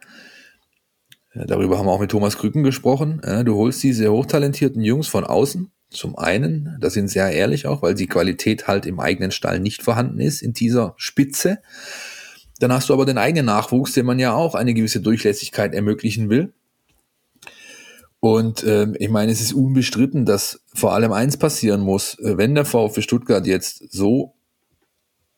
[1.35, 3.21] Darüber haben wir auch mit Thomas Krücken gesprochen.
[3.45, 5.73] Du holst diese hochtalentierten Jungs von außen.
[5.91, 9.83] Zum einen, da sind sehr ehrlich auch, weil die Qualität halt im eigenen Stall nicht
[9.83, 11.59] vorhanden ist in dieser Spitze.
[12.61, 16.31] Dann hast du aber den eigenen Nachwuchs, dem man ja auch eine gewisse Durchlässigkeit ermöglichen
[16.31, 16.53] will.
[18.21, 22.55] Und ähm, ich meine, es ist unbestritten, dass vor allem eins passieren muss, äh, wenn
[22.55, 24.35] der VfB Stuttgart jetzt so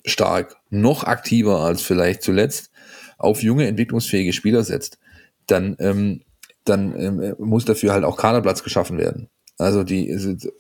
[0.05, 2.71] stark, noch aktiver als vielleicht zuletzt,
[3.19, 4.99] auf junge, entwicklungsfähige Spieler setzt,
[5.47, 6.23] dann, ähm,
[6.65, 9.31] dann ähm, muss dafür halt auch Kaderplatz geschaffen werden.
[9.59, 10.15] Also die,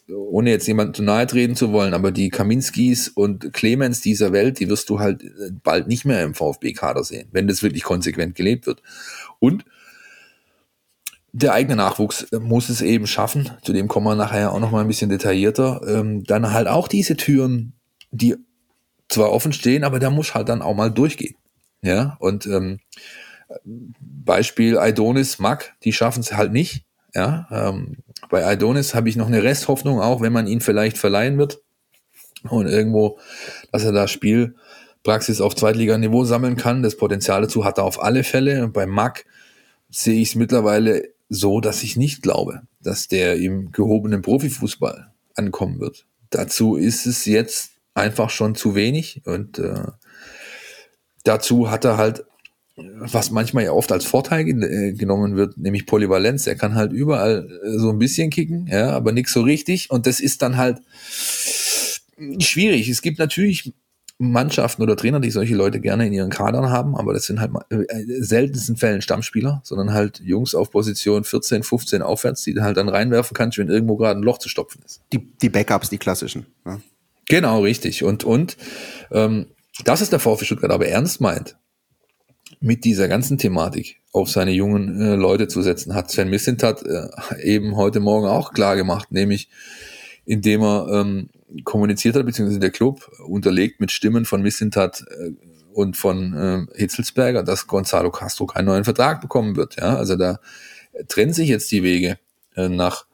[0.09, 4.59] ohne jetzt jemanden zu nahe treten zu wollen, aber die Kaminskis und Clemens dieser Welt,
[4.59, 8.35] die wirst du halt äh, bald nicht mehr im VfB-Kader sehen, wenn das wirklich konsequent
[8.35, 8.83] gelebt wird.
[9.39, 9.67] Und
[11.33, 14.81] der eigene Nachwuchs muss es eben schaffen, zu dem kommen wir nachher auch noch mal
[14.81, 17.75] ein bisschen detaillierter, ähm, dann halt auch diese Türen,
[18.11, 18.37] die
[19.11, 21.37] zwar offen stehen, aber der muss halt dann auch mal durchgehen.
[21.83, 22.81] Ja, und ähm,
[24.01, 26.87] Beispiel Idonis, Mack, die schaffen es halt nicht.
[27.15, 31.39] Ja, ähm, bei Idonis habe ich noch eine Resthoffnung, auch wenn man ihn vielleicht verleihen
[31.39, 31.61] wird
[32.49, 33.19] und irgendwo,
[33.73, 36.83] dass er da Spielpraxis auf Zweitliganiveau sammeln kann.
[36.83, 38.65] Das Potenzial dazu hat er auf alle Fälle.
[38.65, 39.25] Und bei Mack
[39.91, 45.81] sehe ich es mittlerweile so, dass ich nicht glaube, dass der im gehobenen Profifußball ankommen
[45.81, 46.07] wird.
[46.31, 49.87] Dazu ist es jetzt einfach schon zu wenig und äh,
[51.25, 52.25] dazu hat er halt,
[52.77, 56.47] was manchmal ja oft als Vorteil äh, genommen wird, nämlich Polyvalenz.
[56.47, 60.07] Er kann halt überall äh, so ein bisschen kicken, ja, aber nichts so richtig und
[60.07, 60.81] das ist dann halt
[62.39, 62.89] schwierig.
[62.89, 63.73] Es gibt natürlich
[64.19, 67.53] Mannschaften oder Trainer, die solche Leute gerne in ihren Kadern haben, aber das sind halt
[67.71, 72.89] äh, seltensten Fällen Stammspieler, sondern halt Jungs auf Position 14, 15 aufwärts, die halt dann
[72.89, 75.03] reinwerfen kannst, wenn irgendwo gerade ein Loch zu stopfen ist.
[75.13, 76.47] Die, die Backups, die klassischen.
[76.65, 76.81] Ja.
[77.29, 78.05] Genau, richtig.
[78.05, 78.57] Und, und
[79.11, 79.47] ähm,
[79.85, 81.57] das ist der VfB Stuttgart aber ernst meint,
[82.61, 87.09] mit dieser ganzen Thematik auf seine jungen äh, Leute zu setzen, hat Sven Mislintat äh,
[87.43, 89.49] eben heute Morgen auch klar gemacht, nämlich
[90.25, 91.29] indem er ähm,
[91.65, 95.33] kommuniziert hat, beziehungsweise der Club unterlegt mit Stimmen von Missintat äh,
[95.73, 99.77] und von äh, Hitzelsberger, dass Gonzalo Castro keinen neuen Vertrag bekommen wird.
[99.77, 100.41] Ja, also da
[101.09, 102.19] trennen sich jetzt die Wege
[102.57, 103.05] äh, nach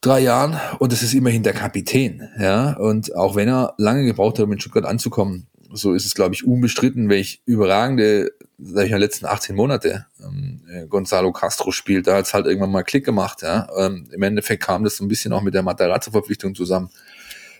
[0.00, 2.28] drei Jahren und es ist immerhin der Kapitän.
[2.38, 6.14] Ja, und auch wenn er lange gebraucht hat, um in Stuttgart anzukommen, so ist es,
[6.14, 11.72] glaube ich, unbestritten, welch überragende, sag ich mal, letzten 18 Monate ähm, äh, Gonzalo Castro
[11.72, 12.06] spielt.
[12.06, 13.42] Da hat es halt irgendwann mal Klick gemacht.
[13.42, 13.68] Ja?
[13.76, 16.90] Ähm, Im Endeffekt kam das so ein bisschen auch mit der Matarazzo-Verpflichtung zusammen.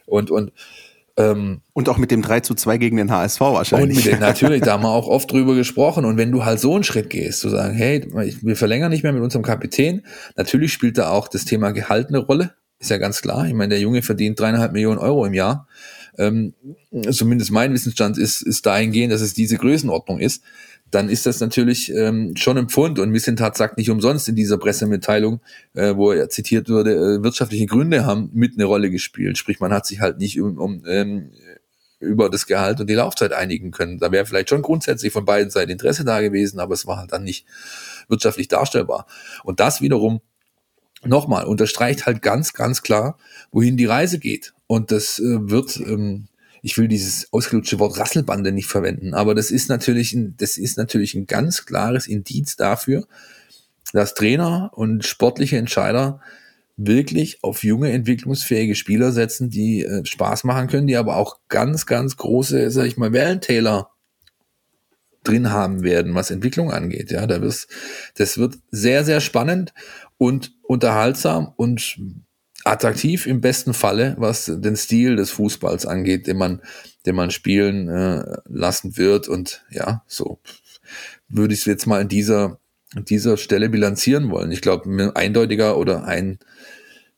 [0.07, 0.53] Und, und
[1.17, 3.99] ähm, und auch mit dem 3 zu 2 gegen den HSV wahrscheinlich.
[3.99, 6.05] Und mit dem, natürlich, da haben wir auch oft drüber gesprochen.
[6.05, 8.07] Und wenn du halt so einen Schritt gehst, zu sagen, hey,
[8.43, 10.03] wir verlängern nicht mehr mit unserem Kapitän,
[10.37, 13.47] natürlich spielt da auch das Thema Gehalt eine Rolle, ist ja ganz klar.
[13.47, 15.67] Ich meine, der Junge verdient dreieinhalb Millionen Euro im Jahr
[16.21, 16.55] ähm,
[17.11, 20.43] zumindest mein Wissensstand ist, ist dahingehend, dass es diese Größenordnung ist,
[20.91, 22.99] dann ist das natürlich ähm, schon ein Pfund.
[22.99, 25.41] Und Missentat sagt nicht umsonst in dieser Pressemitteilung,
[25.75, 29.39] äh, wo er zitiert wurde, äh, wirtschaftliche Gründe haben mit eine Rolle gespielt.
[29.39, 31.31] Sprich, man hat sich halt nicht um, um ähm,
[32.01, 33.99] über das Gehalt und die Laufzeit einigen können.
[33.99, 37.13] Da wäre vielleicht schon grundsätzlich von beiden Seiten Interesse da gewesen, aber es war halt
[37.13, 37.47] dann nicht
[38.09, 39.07] wirtschaftlich darstellbar.
[39.45, 40.21] Und das wiederum
[41.05, 43.19] nochmal unterstreicht halt ganz, ganz klar,
[43.53, 44.53] wohin die Reise geht.
[44.67, 46.29] Und das äh, wird, ähm,
[46.63, 50.77] ich will dieses ausgelutschte Wort Rasselbande nicht verwenden, aber das ist natürlich ein, das ist
[50.77, 53.07] natürlich ein ganz klares Indiz dafür,
[53.93, 56.21] dass Trainer und sportliche Entscheider
[56.77, 61.87] wirklich auf junge, entwicklungsfähige Spieler setzen, die äh, Spaß machen können, die aber auch ganz,
[61.87, 63.91] ganz große, sag ich mal, Wellentäler
[65.23, 67.11] drin haben werden, was Entwicklung angeht.
[67.11, 67.69] Ja, da wirst,
[68.15, 69.75] das wird sehr, sehr spannend
[70.21, 71.99] und unterhaltsam und
[72.65, 76.61] attraktiv im besten Falle, was den Stil des Fußballs angeht, den man,
[77.07, 79.29] den man spielen äh, lassen wird.
[79.29, 80.39] Und ja, so
[81.31, 82.59] würde ich es jetzt mal in dieser,
[82.95, 84.53] an dieser Stelle bilanzieren wollen.
[84.53, 86.39] Ich glaube, eindeutiger oder ein,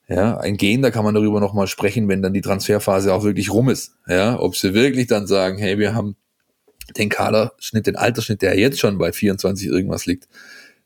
[0.06, 3.50] ja, ein Gehen, da kann man darüber nochmal sprechen, wenn dann die Transferphase auch wirklich
[3.50, 3.96] rum ist.
[4.06, 6.14] Ja, ob sie wirklich dann sagen, hey, wir haben
[6.96, 10.28] den Kaderschnitt, den Altersschnitt, der jetzt schon bei 24 irgendwas liegt,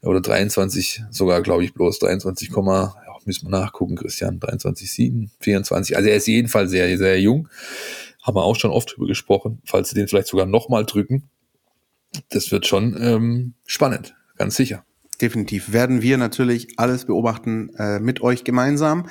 [0.06, 5.96] oder 23 sogar, glaube ich, bloß 23, ja, müssen wir nachgucken, Christian, 23,7, 24.
[5.96, 7.48] Also er ist jedenfalls sehr, sehr jung.
[8.22, 11.24] Haben wir auch schon oft drüber gesprochen, falls sie den vielleicht sogar nochmal drücken.
[12.30, 14.84] Das wird schon ähm, spannend, ganz sicher.
[15.20, 19.08] Definitiv werden wir natürlich alles beobachten äh, mit euch gemeinsam.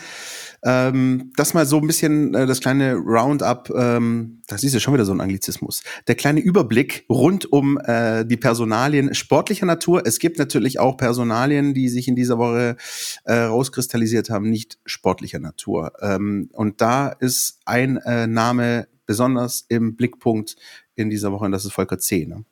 [0.65, 4.95] Ähm, das mal so ein bisschen äh, das kleine Roundup, ähm, das ist ja schon
[4.95, 5.83] wieder so ein Anglizismus.
[6.07, 10.01] Der kleine Überblick rund um äh, die Personalien sportlicher Natur.
[10.07, 12.77] Es gibt natürlich auch Personalien, die sich in dieser Woche
[13.25, 15.93] äh, rauskristallisiert haben, nicht sportlicher Natur.
[16.01, 20.55] Ähm, und da ist ein äh, Name besonders im Blickpunkt
[20.95, 22.25] in dieser Woche und das ist Volker C.
[22.25, 22.43] Ne?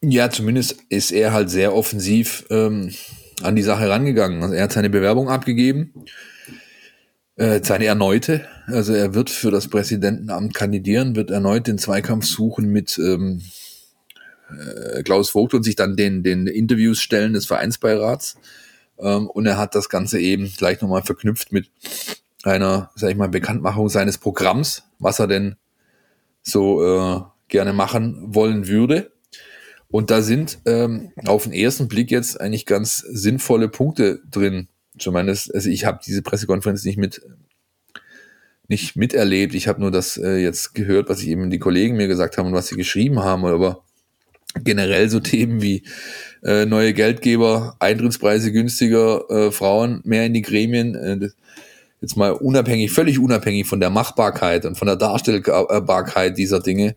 [0.00, 2.90] Ja, zumindest ist er halt sehr offensiv ähm,
[3.42, 4.42] an die Sache rangegangen.
[4.42, 5.92] Also er hat seine Bewerbung abgegeben
[7.38, 12.66] äh, seine erneute, also er wird für das Präsidentenamt kandidieren, wird erneut den Zweikampf suchen
[12.66, 13.42] mit ähm,
[14.50, 18.36] äh, Klaus Vogt und sich dann den, den Interviews stellen des Vereinsbeirats.
[18.98, 21.70] Ähm, und er hat das Ganze eben gleich nochmal verknüpft mit
[22.42, 25.56] einer, sag ich mal, Bekanntmachung seines Programms, was er denn
[26.42, 29.12] so äh, gerne machen wollen würde.
[29.88, 34.68] Und da sind ähm, auf den ersten Blick jetzt eigentlich ganz sinnvolle Punkte drin.
[34.98, 37.22] Zumindest, also ich habe diese Pressekonferenz nicht mit
[38.68, 39.54] nicht miterlebt.
[39.54, 42.48] Ich habe nur das äh, jetzt gehört, was ich eben die Kollegen mir gesagt haben
[42.48, 43.46] und was sie geschrieben haben.
[43.46, 43.82] Aber
[44.62, 45.82] generell so Themen wie
[46.44, 50.94] äh, neue Geldgeber, Eintrittspreise günstiger, äh, Frauen mehr in die Gremien.
[50.94, 51.30] Äh,
[52.00, 56.94] jetzt mal unabhängig, völlig unabhängig von der Machbarkeit und von der Darstellbarkeit dieser Dinge,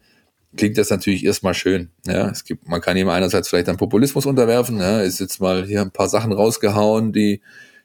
[0.56, 1.90] klingt das natürlich erstmal schön.
[2.06, 5.66] Ja, es gibt, man kann ihm einerseits vielleicht einen Populismus unterwerfen, ja, ist jetzt mal
[5.66, 7.42] hier ein paar Sachen rausgehauen, die,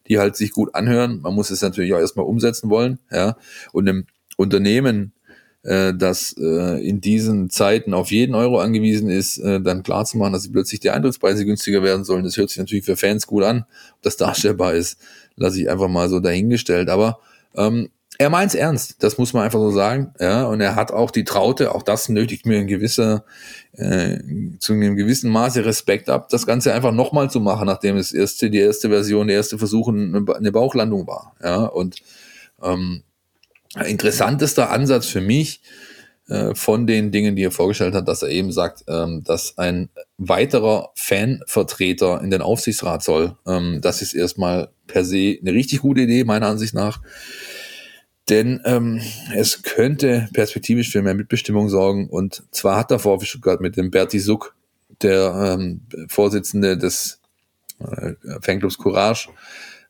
[0.09, 1.21] die halt sich gut anhören.
[1.21, 3.37] Man muss es natürlich auch erstmal umsetzen wollen, ja.
[3.73, 5.13] Und im Unternehmen,
[5.63, 10.19] äh, das äh, in diesen Zeiten auf jeden Euro angewiesen ist, äh, dann klar zu
[10.19, 12.25] machen, dass sie plötzlich die Eintrittspreise günstiger werden sollen.
[12.25, 13.65] Das hört sich natürlich für Fans gut an.
[13.97, 14.99] Ob das darstellbar ist,
[15.37, 16.89] lasse ich einfach mal so dahingestellt.
[16.89, 17.19] Aber
[17.57, 17.89] ähm,
[18.19, 20.13] er meint's ernst, das muss man einfach so sagen.
[20.21, 23.25] Ja, und er hat auch die Traute, auch das nötigt mir ein gewisser,
[23.73, 24.19] äh,
[24.59, 28.51] zu einem gewissen Maße Respekt ab, das Ganze einfach nochmal zu machen, nachdem es erste,
[28.51, 31.35] die erste Version, der erste Versuch eine Bauchlandung war.
[31.43, 31.97] Ja, und
[32.63, 33.03] ähm,
[33.85, 35.61] interessantester Ansatz für mich
[36.29, 39.91] äh, von den Dingen, die er vorgestellt hat, dass er eben sagt, ähm, dass ein
[40.19, 43.37] weiterer Fanvertreter in den Aufsichtsrat soll.
[43.47, 47.01] Ähm, das ist erstmal per se eine richtig gute Idee, meiner Ansicht nach.
[48.29, 49.01] Denn ähm,
[49.35, 52.09] es könnte perspektivisch für mehr Mitbestimmung sorgen.
[52.09, 54.57] Und zwar hat der VfB Stuttgart mit dem Berti Suck,
[55.03, 57.21] der ähm, Vorsitzende des
[57.79, 59.29] äh, Fanclubs Courage,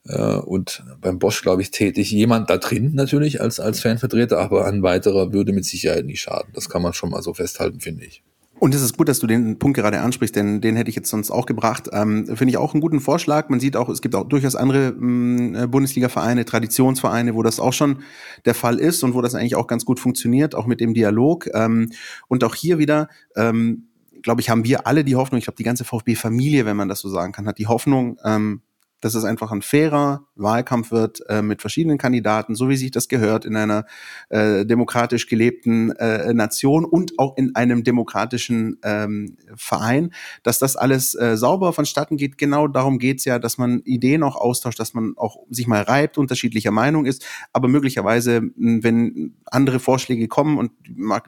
[0.08, 4.66] äh, und beim Bosch, glaube ich, tätig jemand da drin natürlich als, als Fanvertreter, aber
[4.66, 6.52] ein weiterer würde mit Sicherheit nicht schaden.
[6.54, 8.22] Das kann man schon mal so festhalten, finde ich.
[8.58, 11.10] Und es ist gut, dass du den Punkt gerade ansprichst, denn den hätte ich jetzt
[11.10, 11.90] sonst auch gebracht.
[11.92, 13.50] Ähm, Finde ich auch einen guten Vorschlag.
[13.50, 17.74] Man sieht auch, es gibt auch durchaus andere mh, äh, Bundesliga-Vereine, Traditionsvereine, wo das auch
[17.74, 17.98] schon
[18.46, 21.48] der Fall ist und wo das eigentlich auch ganz gut funktioniert, auch mit dem Dialog.
[21.52, 21.90] Ähm,
[22.28, 23.88] und auch hier wieder, ähm,
[24.22, 27.00] glaube ich, haben wir alle die Hoffnung, ich glaube, die ganze VfB-Familie, wenn man das
[27.00, 28.62] so sagen kann, hat die Hoffnung, ähm,
[29.00, 33.08] dass es einfach ein fairer Wahlkampf wird äh, mit verschiedenen Kandidaten, so wie sich das
[33.08, 33.84] gehört in einer
[34.28, 41.14] äh, demokratisch gelebten äh, Nation und auch in einem demokratischen ähm, Verein, dass das alles
[41.14, 42.38] äh, sauber vonstatten geht.
[42.38, 46.18] Genau darum geht's ja, dass man Ideen auch austauscht, dass man auch sich mal reibt,
[46.18, 50.72] unterschiedlicher Meinung ist, aber möglicherweise, wenn andere Vorschläge kommen und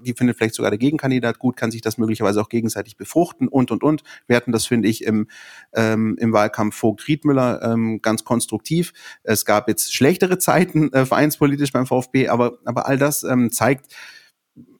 [0.05, 3.71] die findet vielleicht sogar der Gegenkandidat gut, kann sich das möglicherweise auch gegenseitig befruchten und
[3.71, 4.03] und und.
[4.27, 5.27] Wir hatten das, finde ich, im,
[5.75, 7.03] ähm, im Wahlkampf Vogt
[7.63, 8.93] Ähm, ganz konstruktiv.
[9.23, 13.95] Es gab jetzt schlechtere Zeiten äh, vereinspolitisch beim VfB, aber, aber all das ähm, zeigt,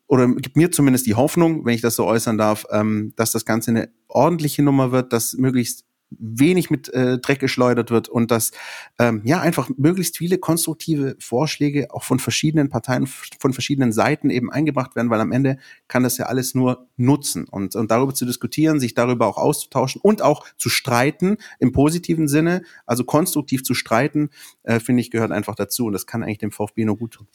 [0.07, 3.45] oder gibt mir zumindest die Hoffnung, wenn ich das so äußern darf, ähm, dass das
[3.45, 8.53] Ganze eine ordentliche Nummer wird, dass möglichst wenig mit äh, Dreck geschleudert wird und dass
[8.99, 14.51] ähm, ja einfach möglichst viele konstruktive Vorschläge auch von verschiedenen Parteien, von verschiedenen Seiten eben
[14.51, 18.25] eingebracht werden, weil am Ende kann das ja alles nur nutzen und, und darüber zu
[18.25, 23.75] diskutieren, sich darüber auch auszutauschen und auch zu streiten im positiven Sinne, also konstruktiv zu
[23.75, 24.31] streiten,
[24.63, 27.27] äh, finde ich gehört einfach dazu und das kann eigentlich dem VfB nur gut tun.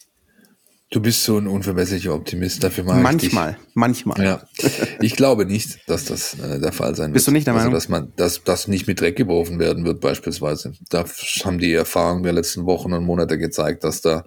[0.94, 3.74] Du bist so ein unverbesserlicher Optimist, dafür mag manchmal, ich dich.
[3.74, 4.42] Manchmal, Ja.
[5.00, 7.14] Ich glaube nicht, dass das äh, der Fall sein wird.
[7.14, 7.74] Bist du nicht der also, Meinung?
[7.74, 10.74] dass man, dass das nicht mit Dreck geworfen werden wird, beispielsweise.
[10.90, 11.04] Da
[11.44, 14.24] haben die Erfahrungen der letzten Wochen und Monate gezeigt, dass da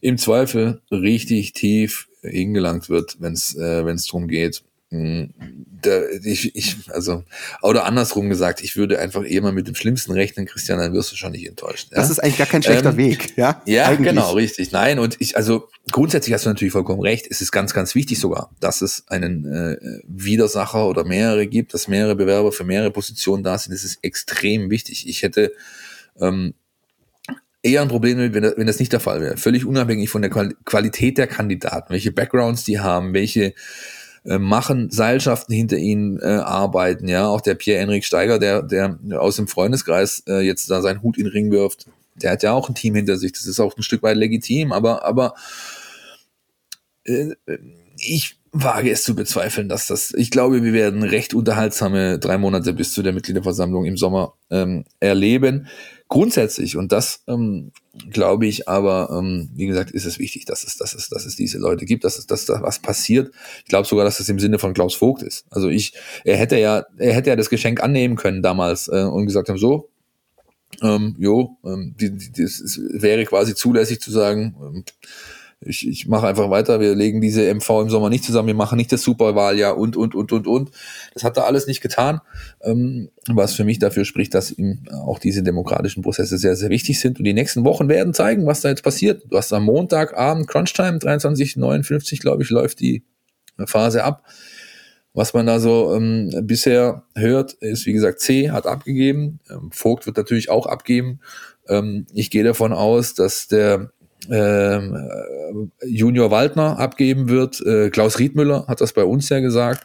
[0.00, 7.22] im Zweifel richtig tief hingelangt wird, wenn es äh, darum geht, da, ich, ich, also,
[7.62, 11.12] oder andersrum gesagt, ich würde einfach eher mal mit dem Schlimmsten rechnen, Christian, dann wirst
[11.12, 11.88] du schon nicht enttäuscht.
[11.92, 11.98] Ja?
[11.98, 13.62] Das ist eigentlich gar kein schlechter ähm, Weg, ja?
[13.66, 14.08] Ja, eigentlich.
[14.08, 14.72] genau, richtig.
[14.72, 17.28] Nein, und ich, also grundsätzlich hast du natürlich vollkommen recht.
[17.30, 19.76] Es ist ganz, ganz wichtig sogar, dass es einen äh,
[20.08, 23.72] Widersacher oder mehrere gibt, dass mehrere Bewerber für mehrere Positionen da sind.
[23.72, 25.08] Das ist extrem wichtig.
[25.08, 25.52] Ich hätte
[26.20, 26.54] ähm,
[27.62, 29.36] eher ein Problem mit, wenn das, wenn das nicht der Fall wäre.
[29.36, 33.54] Völlig unabhängig von der Qualität der Kandidaten, welche Backgrounds die haben, welche
[34.24, 39.36] äh, machen, Seilschaften hinter ihnen äh, arbeiten, ja, auch der Pierre-Enrik Steiger, der, der aus
[39.36, 42.68] dem Freundeskreis äh, jetzt da seinen Hut in den Ring wirft, der hat ja auch
[42.68, 45.34] ein Team hinter sich, das ist auch ein Stück weit legitim, aber, aber
[47.04, 47.34] äh,
[47.96, 52.72] ich wage es zu bezweifeln, dass das, ich glaube, wir werden recht unterhaltsame drei Monate
[52.72, 55.68] bis zu der Mitgliederversammlung im Sommer ähm, erleben.
[56.10, 57.70] Grundsätzlich, und das ähm,
[58.10, 61.36] glaube ich, aber ähm, wie gesagt, ist es wichtig, dass es, dass es, dass es
[61.36, 63.32] diese Leute gibt, dass es, dass da was passiert.
[63.58, 65.44] Ich glaube sogar, dass es im Sinne von Klaus Vogt ist.
[65.50, 65.92] Also ich,
[66.24, 69.56] er hätte ja, er hätte ja das Geschenk annehmen können damals äh, und gesagt haben,
[69.56, 69.88] so,
[70.82, 74.84] ähm, jo, ähm, die, die, das wäre quasi zulässig zu sagen, ähm,
[75.62, 78.76] ich, ich mache einfach weiter, wir legen diese MV im Sommer nicht zusammen, wir machen
[78.76, 80.70] nicht das Superwahljahr und, und, und, und, und.
[81.12, 82.20] Das hat er alles nicht getan,
[82.62, 86.98] ähm, was für mich dafür spricht, dass ihm auch diese demokratischen Prozesse sehr, sehr wichtig
[86.98, 87.18] sind.
[87.18, 89.22] Und die nächsten Wochen werden zeigen, was da jetzt passiert.
[89.28, 93.04] Du hast am Montagabend Crunchtime, 23.59, glaube ich, läuft die
[93.66, 94.24] Phase ab.
[95.12, 99.40] Was man da so ähm, bisher hört, ist, wie gesagt, C hat abgegeben.
[99.50, 101.20] Ähm, Vogt wird natürlich auch abgeben.
[101.68, 103.90] Ähm, ich gehe davon aus, dass der
[104.28, 104.94] ähm,
[105.82, 107.60] äh, Junior Waldner abgeben wird.
[107.60, 109.84] Äh, Klaus Riedmüller hat das bei uns ja gesagt.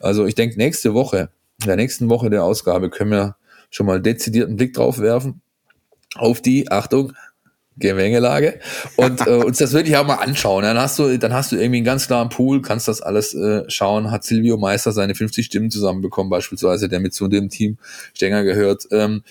[0.00, 1.30] Also ich denke, nächste Woche,
[1.60, 3.36] in der nächsten Woche der Ausgabe können wir
[3.70, 5.40] schon mal dezidierten Blick drauf werfen
[6.14, 7.14] auf die, Achtung,
[7.78, 8.60] Gemengelage
[8.96, 10.62] und äh, uns das wirklich auch mal anschauen.
[10.62, 13.64] Dann hast du, dann hast du irgendwie einen ganz klaren Pool, kannst das alles äh,
[13.68, 14.10] schauen.
[14.10, 17.78] Hat Silvio Meister seine 50 Stimmen zusammenbekommen, beispielsweise, der mit zu dem Team
[18.12, 18.86] Stenger gehört.
[18.90, 19.22] Ähm,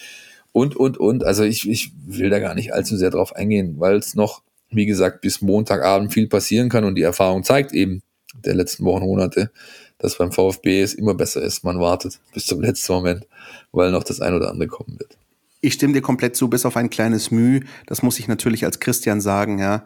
[0.52, 1.24] und, und, und.
[1.24, 4.86] Also ich, ich will da gar nicht allzu sehr drauf eingehen, weil es noch, wie
[4.86, 8.02] gesagt, bis Montagabend viel passieren kann und die Erfahrung zeigt eben
[8.46, 9.52] der letzten Wochen, Monate,
[9.98, 11.64] dass beim VfB es immer besser ist.
[11.64, 13.28] Man wartet bis zum letzten Moment,
[13.72, 15.18] weil noch das ein oder andere kommen wird.
[15.62, 17.62] Ich stimme dir komplett zu, bis auf ein kleines Mühe.
[17.86, 19.86] Das muss ich natürlich als Christian sagen, ja.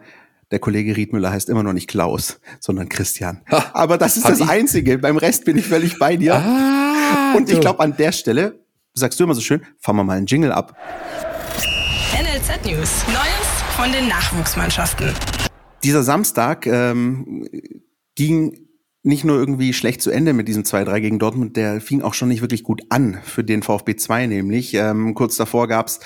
[0.51, 3.41] Der Kollege Riedmüller heißt immer noch nicht Klaus, sondern Christian.
[3.49, 4.47] Ha, Aber das ist das ich?
[4.47, 4.99] Einzige.
[4.99, 6.35] Beim Rest bin ich völlig bei dir.
[6.35, 8.59] Ah, und ich glaube, an der Stelle
[8.97, 10.75] sagst du immer so schön, fahren wir mal einen Jingle ab.
[12.13, 13.05] NLZ News.
[13.07, 15.13] Neues von den Nachwuchsmannschaften.
[15.83, 17.47] Dieser Samstag ähm,
[18.15, 18.65] ging
[19.03, 22.29] nicht nur irgendwie schlecht zu Ende mit diesem 2-3 gegen Dortmund, der fing auch schon
[22.29, 24.73] nicht wirklich gut an für den VfB 2 nämlich.
[24.73, 25.99] Ähm, kurz davor gab's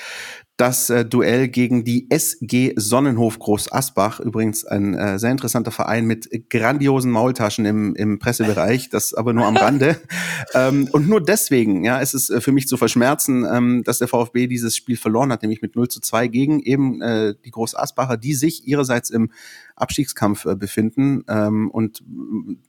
[0.60, 4.20] das äh, Duell gegen die SG Sonnenhof Groß Asbach.
[4.20, 9.46] Übrigens ein äh, sehr interessanter Verein mit grandiosen Maultaschen im, im Pressebereich, das aber nur
[9.46, 10.02] am Rande.
[10.54, 14.10] ähm, und nur deswegen, ja, ist es äh, für mich zu verschmerzen, ähm, dass der
[14.10, 17.76] VfB dieses Spiel verloren hat, nämlich mit 0 zu 2 gegen eben äh, die Groß
[17.76, 19.32] Asbacher, die sich ihrerseits im
[19.80, 22.04] Abstiegskampf äh, befinden ähm, und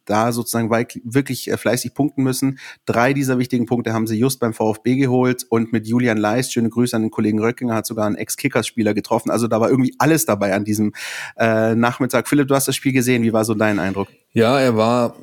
[0.04, 2.58] da sozusagen wirklich äh, fleißig punkten müssen.
[2.86, 6.70] Drei dieser wichtigen Punkte haben sie just beim VfB geholt und mit Julian Leist, schöne
[6.70, 9.30] Grüße an den Kollegen Röckinger, hat sogar einen Ex-Kickers-Spieler getroffen.
[9.30, 10.92] Also da war irgendwie alles dabei an diesem
[11.36, 12.28] äh, Nachmittag.
[12.28, 13.22] Philipp, du hast das Spiel gesehen.
[13.22, 14.08] Wie war so dein Eindruck?
[14.32, 15.16] Ja, er war.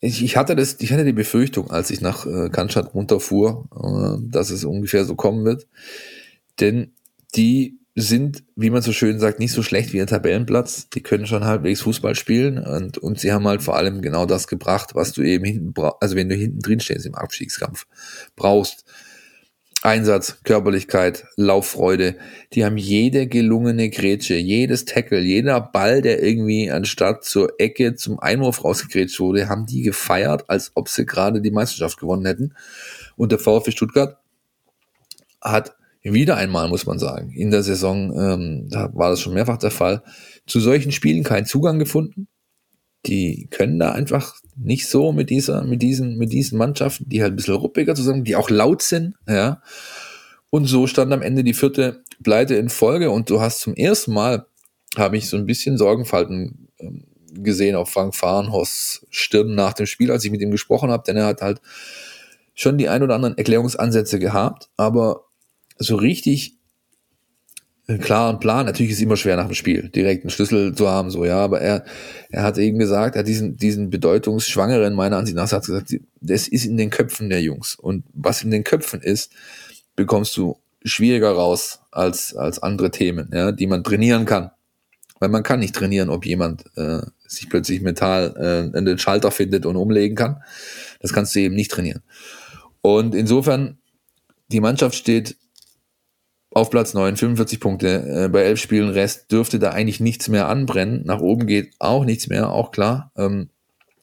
[0.00, 3.68] Ich, hatte das, ich hatte die Befürchtung, als ich nach äh, Cannstatt runterfuhr,
[4.30, 5.68] dass es ungefähr so kommen wird.
[6.60, 6.92] Denn
[7.36, 10.88] die sind, wie man so schön sagt, nicht so schlecht wie ein Tabellenplatz.
[10.90, 14.48] Die können schon halbwegs Fußball spielen und, und sie haben halt vor allem genau das
[14.48, 17.86] gebracht, was du eben hinten brauchst, also wenn du hinten drin stehst im Abstiegskampf,
[18.36, 18.84] brauchst.
[19.82, 22.16] Einsatz, Körperlichkeit, Lauffreude.
[22.54, 28.18] Die haben jede gelungene Grätsche, jedes Tackle, jeder Ball, der irgendwie anstatt zur Ecke zum
[28.18, 32.54] Einwurf rausgegrätscht wurde, haben die gefeiert, als ob sie gerade die Meisterschaft gewonnen hätten.
[33.16, 34.16] Und der VfB Stuttgart
[35.42, 35.76] hat
[36.12, 39.70] wieder einmal, muss man sagen, in der Saison, ähm, da war das schon mehrfach der
[39.70, 40.02] Fall,
[40.46, 42.28] zu solchen Spielen keinen Zugang gefunden.
[43.06, 47.32] Die können da einfach nicht so mit dieser, mit diesen, mit diesen Mannschaften, die halt
[47.32, 49.62] ein bisschen ruppiger zusammen, die auch laut sind, ja.
[50.50, 54.12] Und so stand am Ende die vierte Pleite in Folge und du hast zum ersten
[54.12, 54.46] Mal,
[54.96, 60.12] habe ich so ein bisschen Sorgenfalten ähm, gesehen auf Frank Fahrenhorsts Stirn nach dem Spiel,
[60.12, 61.60] als ich mit ihm gesprochen habe, denn er hat halt
[62.54, 65.24] schon die ein oder anderen Erklärungsansätze gehabt, aber
[65.76, 66.58] so richtig
[67.86, 68.66] einen klaren Plan.
[68.66, 71.36] Natürlich ist es immer schwer nach dem Spiel, direkt einen Schlüssel zu haben, so, ja,
[71.36, 71.84] aber er,
[72.30, 76.48] er hat eben gesagt, er hat diesen, diesen bedeutungsschwangeren, meiner Ansicht nach, hat gesagt, das
[76.48, 77.74] ist in den Köpfen der Jungs.
[77.74, 79.32] Und was in den Köpfen ist,
[79.96, 84.50] bekommst du schwieriger raus als, als andere Themen, ja, die man trainieren kann.
[85.20, 89.30] Weil man kann nicht trainieren, ob jemand äh, sich plötzlich mental äh, in den Schalter
[89.30, 90.42] findet und umlegen kann.
[91.00, 92.02] Das kannst du eben nicht trainieren.
[92.82, 93.78] Und insofern,
[94.48, 95.36] die Mannschaft steht
[96.54, 98.24] auf Platz 9, 45 Punkte.
[98.24, 101.02] Äh, bei elf Spielen Rest dürfte da eigentlich nichts mehr anbrennen.
[101.04, 103.12] Nach oben geht auch nichts mehr, auch klar.
[103.16, 103.50] Ähm,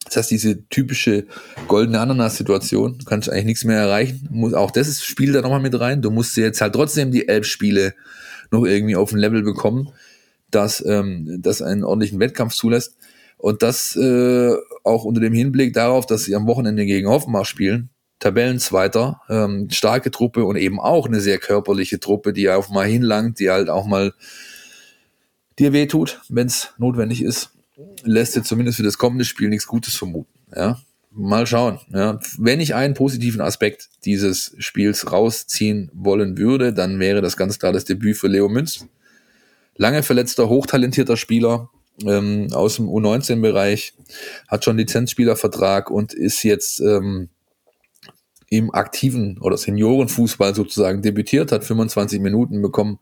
[0.04, 1.26] das heißt, diese typische
[1.68, 4.28] goldene Ananas-Situation, du kannst eigentlich nichts mehr erreichen.
[4.30, 6.02] Muss, auch das spielt da nochmal mit rein.
[6.02, 7.94] Du musst jetzt halt trotzdem die elf Spiele
[8.50, 9.88] noch irgendwie auf ein Level bekommen,
[10.50, 12.96] dass ähm, das einen ordentlichen Wettkampf zulässt.
[13.38, 14.52] Und das äh,
[14.84, 17.88] auch unter dem Hinblick darauf, dass sie am Wochenende gegen Hoffenbach spielen,
[18.22, 23.40] Tabellenzweiter, ähm, starke Truppe und eben auch eine sehr körperliche Truppe, die auch mal hinlangt,
[23.40, 24.14] die halt auch mal
[25.58, 27.50] dir wehtut, wenn es notwendig ist,
[28.04, 30.32] lässt dir zumindest für das kommende Spiel nichts Gutes vermuten.
[30.54, 31.80] Ja, mal schauen.
[31.92, 37.58] Ja, wenn ich einen positiven Aspekt dieses Spiels rausziehen wollen würde, dann wäre das ganz
[37.58, 38.86] klar das Debüt für Leo Münz.
[39.74, 41.70] Lange verletzter, hochtalentierter Spieler
[42.06, 43.94] ähm, aus dem U19-Bereich,
[44.46, 47.30] hat schon Lizenzspielervertrag und ist jetzt ähm,
[48.52, 52.98] im aktiven oder Seniorenfußball sozusagen debütiert, hat 25 Minuten bekommen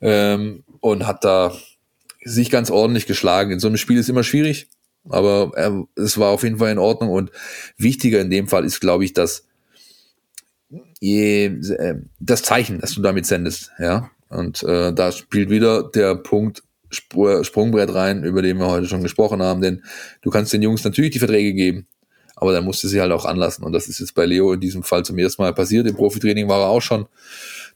[0.00, 1.52] ähm, und hat da
[2.24, 3.52] sich ganz ordentlich geschlagen.
[3.52, 4.68] In so einem Spiel ist immer schwierig,
[5.08, 7.10] aber er, es war auf jeden Fall in Ordnung.
[7.10, 7.30] Und
[7.76, 9.46] wichtiger in dem Fall ist, glaube ich, dass
[10.98, 14.10] je, äh, das Zeichen, das du damit sendest, ja.
[14.28, 19.04] Und äh, da spielt wieder der Punkt Spr Sprungbrett rein, über den wir heute schon
[19.04, 19.84] gesprochen haben, denn
[20.22, 21.86] du kannst den Jungs natürlich die Verträge geben,
[22.36, 23.64] aber dann musst du sie halt auch anlassen.
[23.64, 25.86] Und das ist jetzt bei Leo in diesem Fall zum ersten Mal passiert.
[25.86, 27.06] Im Profitraining war er auch schon.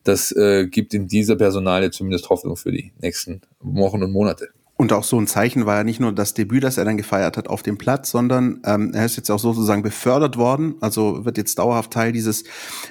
[0.04, 4.48] Das äh, gibt in dieser Personalie zumindest Hoffnung für die nächsten Wochen und Monate.
[4.80, 7.36] Und auch so ein Zeichen war ja nicht nur das Debüt, das er dann gefeiert
[7.36, 11.36] hat auf dem Platz, sondern ähm, er ist jetzt auch sozusagen befördert worden, also wird
[11.36, 12.44] jetzt dauerhaft Teil dieses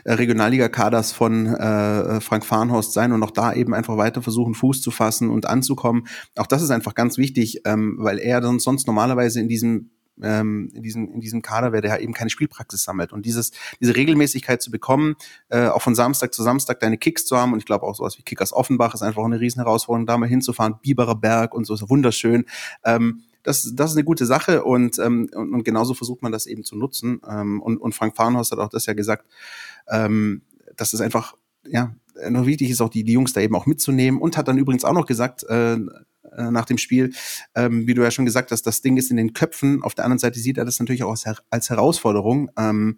[0.03, 4.81] äh, Regionalliga-Kaders von äh, Frank Farnhorst sein und auch da eben einfach weiter versuchen, Fuß
[4.81, 6.07] zu fassen und anzukommen.
[6.35, 9.91] Auch das ist einfach ganz wichtig, ähm, weil er dann sonst normalerweise in diesem
[10.21, 13.13] ähm, in, diesem, in diesem Kader wäre, der eben keine Spielpraxis sammelt.
[13.13, 15.15] Und dieses, diese Regelmäßigkeit zu bekommen,
[15.49, 18.17] äh, auch von Samstag zu Samstag deine Kicks zu haben, und ich glaube auch sowas
[18.17, 21.73] wie Kickers Offenbach ist einfach eine riesen Herausforderung, da mal hinzufahren, Biberer Berg und so
[21.73, 22.45] ist wunderschön.
[22.83, 26.47] Ähm, das, das ist eine gute Sache und, ähm, und, und genauso versucht man das
[26.47, 27.21] eben zu nutzen.
[27.27, 29.25] Ähm, und, und Frank Farnhaus hat auch das ja gesagt,
[29.87, 30.41] ähm,
[30.75, 31.95] dass es einfach, ja,
[32.29, 34.83] noch wichtig ist, auch die, die Jungs da eben auch mitzunehmen und hat dann übrigens
[34.83, 35.77] auch noch gesagt, äh,
[36.35, 37.13] äh, nach dem Spiel.
[37.55, 39.83] Ähm, wie du ja schon gesagt hast, das Ding ist in den Köpfen.
[39.83, 42.49] Auf der anderen Seite sieht er das natürlich auch als, als Herausforderung.
[42.57, 42.97] Ähm,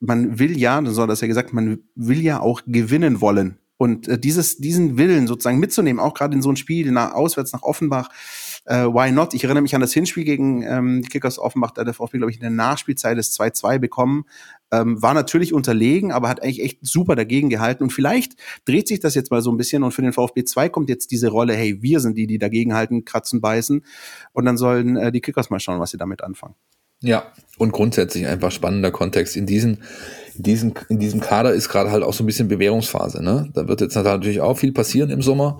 [0.00, 3.58] man will ja, so hat das ja gesagt, man will ja auch gewinnen wollen.
[3.76, 7.52] Und äh, dieses, diesen Willen sozusagen mitzunehmen, auch gerade in so ein Spiel nach, auswärts
[7.52, 8.10] nach Offenbach,
[8.64, 9.34] äh, why not?
[9.34, 12.36] Ich erinnere mich an das Hinspiel gegen ähm, Kickers Offenbach, da der VfB, glaube ich,
[12.36, 14.24] in der Nachspielzeit das 2-2 bekommen.
[14.70, 17.82] Ähm, war natürlich unterlegen, aber hat eigentlich echt super dagegen gehalten.
[17.82, 18.34] Und vielleicht
[18.64, 21.10] dreht sich das jetzt mal so ein bisschen und für den VfB 2 kommt jetzt
[21.10, 23.84] diese Rolle, hey, wir sind die, die dagegen halten, kratzen, beißen.
[24.32, 26.54] Und dann sollen äh, die Kickers mal schauen, was sie damit anfangen.
[27.00, 29.36] Ja, und grundsätzlich einfach spannender Kontext.
[29.36, 29.78] In diesem,
[30.36, 33.22] in diesem, in diesem Kader ist gerade halt auch so ein bisschen Bewährungsphase.
[33.22, 33.50] Ne?
[33.54, 35.58] Da wird jetzt natürlich auch viel passieren im Sommer.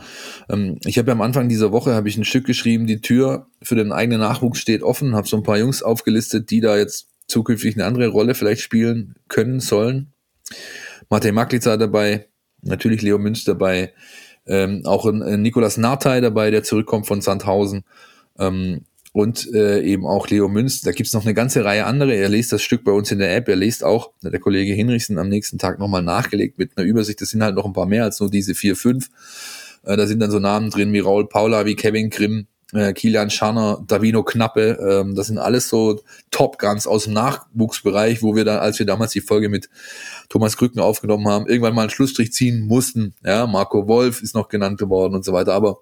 [0.49, 3.47] Ähm, ich habe ja am Anfang dieser Woche habe ich ein Stück geschrieben, die Tür
[3.63, 7.09] für den eigenen Nachwuchs steht offen, habe so ein paar Jungs aufgelistet, die da jetzt
[7.27, 10.13] zukünftig eine andere Rolle vielleicht spielen können sollen.
[11.09, 12.29] Martin Maklitzer dabei,
[12.63, 13.93] natürlich Leo Münz dabei,
[14.47, 17.85] ähm, auch ein, ein Nikolas Nartey dabei, der zurückkommt von Sandhausen.
[18.39, 18.83] Ähm,
[19.13, 20.81] und äh, eben auch Leo Münz.
[20.81, 22.15] Da gibt's noch eine ganze Reihe andere.
[22.15, 23.49] Er liest das Stück bei uns in der App.
[23.49, 27.21] Er liest auch, der Kollege Hinrichsen am nächsten Tag nochmal nachgelegt mit einer Übersicht.
[27.21, 29.11] Das sind halt noch ein paar mehr als nur diese vier, fünf.
[29.85, 33.29] Äh, da sind dann so Namen drin wie Raul Paula, wie Kevin Grimm, äh, Kilian
[33.29, 34.79] Scharner, Davino Knappe.
[34.81, 36.01] Ähm, das sind alles so
[36.31, 39.69] Top Guns aus dem Nachwuchsbereich, wo wir dann, als wir damals die Folge mit
[40.31, 43.15] Thomas Krücken aufgenommen haben, irgendwann mal einen Schlussstrich ziehen mussten.
[43.23, 45.53] Ja, Marco Wolf ist noch genannt geworden und so weiter.
[45.53, 45.81] Aber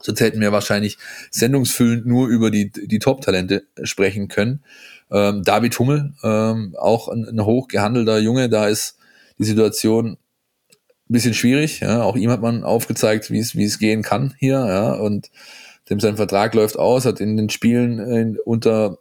[0.00, 0.98] Sonst hätten wir wahrscheinlich
[1.30, 4.62] sendungsfüllend nur über die, die Top-Talente sprechen können.
[5.10, 8.96] Ähm, David Hummel, ähm, auch ein, ein hochgehandelter Junge, da ist
[9.38, 11.80] die Situation ein bisschen schwierig.
[11.80, 12.02] Ja.
[12.02, 14.64] Auch ihm hat man aufgezeigt, wie es wie es gehen kann hier.
[14.66, 14.92] Ja.
[14.94, 15.30] Und
[15.90, 18.98] dem sein Vertrag läuft aus, hat in den Spielen in, unter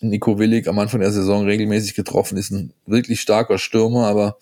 [0.00, 4.36] Nico Willig am Anfang der Saison regelmäßig getroffen, ist ein wirklich starker Stürmer, aber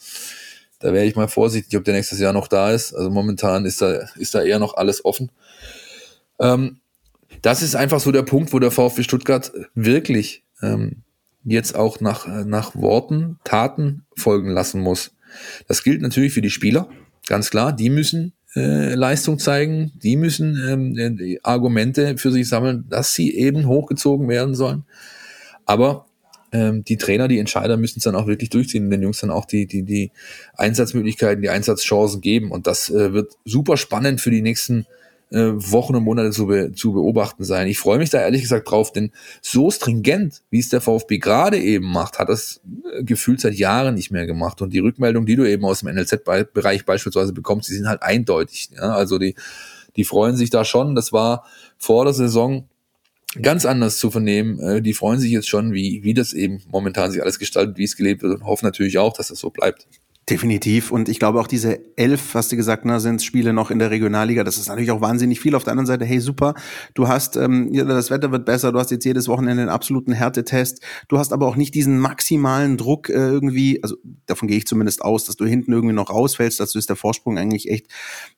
[0.79, 2.95] da wäre ich mal vorsichtig, ob der nächstes Jahr noch da ist.
[2.95, 5.31] Also momentan ist da, ist da eher noch alles offen.
[6.41, 6.81] Ähm,
[7.43, 11.03] das ist einfach so der Punkt, wo der VfB Stuttgart wirklich ähm,
[11.45, 15.13] jetzt auch nach, nach Worten, Taten folgen lassen muss.
[15.69, 16.89] Das gilt natürlich für die Spieler,
[17.27, 17.73] ganz klar.
[17.73, 23.35] Die müssen äh, Leistung zeigen, die müssen ähm, die Argumente für sich sammeln, dass sie
[23.35, 24.85] eben hochgezogen werden sollen.
[25.67, 26.07] Aber
[26.53, 29.31] ähm, die Trainer, die Entscheider müssen es dann auch wirklich durchziehen und den Jungs dann
[29.31, 30.11] auch die, die, die
[30.57, 32.51] Einsatzmöglichkeiten, die Einsatzchancen geben.
[32.51, 35.00] Und das äh, wird super spannend für die nächsten äh,
[35.33, 37.69] Wochen und Monate zu, be zu beobachten sein.
[37.69, 41.59] Ich freue mich da ehrlich gesagt drauf, denn so stringent, wie es der VfB gerade
[41.59, 42.61] eben macht, hat das
[42.93, 44.61] äh, gefühlt seit Jahren nicht mehr gemacht.
[44.61, 48.71] Und die Rückmeldung, die du eben aus dem NLZ-Bereich beispielsweise bekommst, die sind halt eindeutig.
[48.75, 48.93] Ja?
[48.93, 49.37] Also die,
[49.97, 50.97] die freuen sich da schon.
[50.97, 51.45] Das war
[51.79, 52.69] vor der Saison
[53.41, 54.59] ganz anders zu vernehmen.
[54.59, 57.85] Äh, die freuen sich jetzt schon, wie, wie das eben momentan sich alles gestaltet, wie
[57.85, 59.87] es gelebt wird und hoffen natürlich auch, dass das so bleibt.
[60.29, 60.93] Definitiv.
[60.93, 63.91] Und ich glaube auch diese elf, hast du gesagt, ne, sind Spiele noch in der
[63.91, 64.45] Regionalliga.
[64.45, 65.57] Das ist natürlich auch wahnsinnig viel.
[65.57, 66.55] Auf der anderen Seite, hey, super.
[66.95, 68.71] Du hast, ähm, das Wetter wird besser.
[68.71, 70.85] Du hast jetzt jedes Wochenende einen absoluten Härtetest.
[71.09, 73.83] Du hast aber auch nicht diesen maximalen Druck äh, irgendwie.
[73.83, 73.97] Also
[74.27, 76.61] davon gehe ich zumindest aus, dass du hinten irgendwie noch rausfällst.
[76.61, 77.87] Dazu ist der Vorsprung eigentlich echt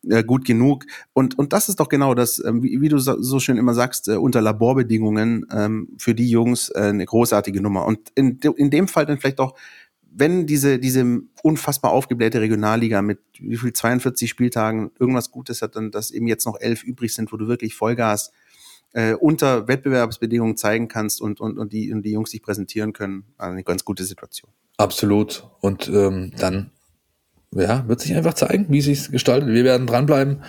[0.08, 0.86] äh, gut genug.
[1.12, 4.08] Und, und das ist doch genau das, äh, wie, wie, du so schön immer sagst,
[4.08, 7.84] äh, unter Laborbedingungen ähm, für die Jungs äh, eine großartige Nummer.
[7.84, 9.54] Und in, in dem Fall dann vielleicht auch
[10.14, 15.90] wenn diese, diese unfassbar aufgeblähte Regionalliga mit wie viel 42 Spieltagen irgendwas Gutes hat, dann
[15.90, 18.32] dass eben jetzt noch elf übrig sind, wo du wirklich Vollgas
[18.92, 23.24] äh, unter Wettbewerbsbedingungen zeigen kannst und, und, und, die, und die Jungs sich präsentieren können.
[23.38, 24.50] Also eine ganz gute Situation.
[24.76, 25.48] Absolut.
[25.60, 26.70] Und ähm, dann
[27.54, 29.48] ja, wird sich einfach zeigen, wie sich gestaltet.
[29.48, 30.42] Wir werden dranbleiben.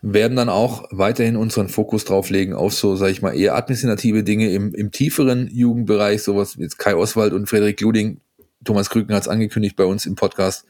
[0.00, 4.22] werden dann auch weiterhin unseren Fokus drauf legen auf so, sag ich mal, eher administrative
[4.22, 8.20] Dinge im, im tieferen Jugendbereich, sowas wie jetzt Kai Oswald und Frederik Luding,
[8.64, 10.64] Thomas Krücken hat es angekündigt bei uns im Podcast,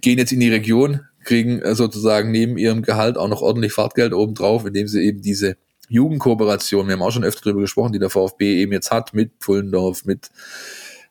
[0.00, 4.12] gehen jetzt in die Region, kriegen äh, sozusagen neben ihrem Gehalt auch noch ordentlich Fahrtgeld
[4.12, 5.56] obendrauf, indem sie eben diese
[5.88, 9.32] Jugendkooperation, wir haben auch schon öfter darüber gesprochen, die der VfB eben jetzt hat mit
[9.40, 10.30] Pfullendorf, mit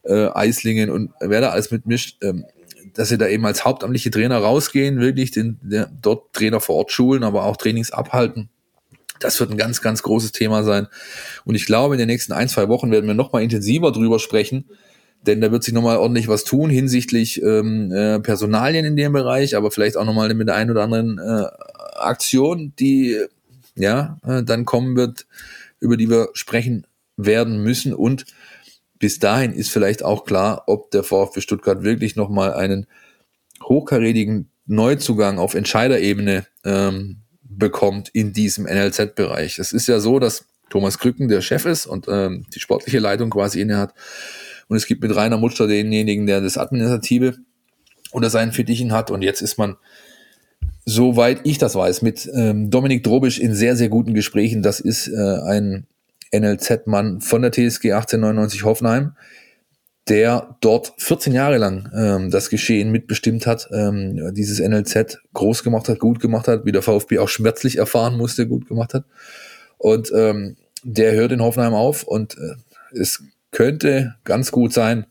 [0.03, 2.45] äh, Eislingen und wer da alles mitmischt, ähm,
[2.93, 6.91] dass sie da eben als hauptamtliche Trainer rausgehen, wirklich den, der, dort Trainer vor Ort
[6.91, 8.49] schulen, aber auch Trainings abhalten.
[9.19, 10.87] Das wird ein ganz, ganz großes Thema sein.
[11.45, 14.65] Und ich glaube, in den nächsten ein, zwei Wochen werden wir nochmal intensiver drüber sprechen,
[15.27, 19.55] denn da wird sich nochmal ordentlich was tun hinsichtlich ähm, äh, Personalien in dem Bereich,
[19.55, 21.45] aber vielleicht auch nochmal mit der einen oder anderen äh,
[21.97, 23.17] Aktion, die
[23.75, 25.27] ja äh, dann kommen wird,
[25.79, 26.85] über die wir sprechen
[27.17, 28.25] werden müssen und
[29.01, 32.85] bis dahin ist vielleicht auch klar, ob der VfB Stuttgart wirklich nochmal einen
[33.63, 39.57] hochkarätigen Neuzugang auf Entscheiderebene ähm, bekommt in diesem NLZ-Bereich.
[39.57, 43.31] Es ist ja so, dass Thomas Krücken der Chef ist und ähm, die sportliche Leitung
[43.31, 43.93] quasi inne hat.
[44.71, 47.35] Und es gibt mit Rainer Mutscher denjenigen, der das Administrative
[48.13, 49.11] unter seinen Fittichen hat.
[49.11, 49.75] Und jetzt ist man,
[50.85, 54.63] soweit ich das weiß, mit ähm, Dominik Drobisch in sehr, sehr guten Gesprächen.
[54.63, 55.87] Das ist äh, ein
[56.33, 59.17] NLZ-Mann von der TSG 1899 Hoffenheim,
[60.07, 65.89] der dort 14 Jahre lang ähm, das Geschehen mitbestimmt hat, ähm, dieses NLZ groß gemacht
[65.89, 69.03] hat, gut gemacht hat, wie der VfB auch schmerzlich erfahren musste, gut gemacht hat.
[69.77, 73.21] Und ähm, der hört in Hoffenheim auf und äh, es
[73.51, 75.05] könnte ganz gut sein,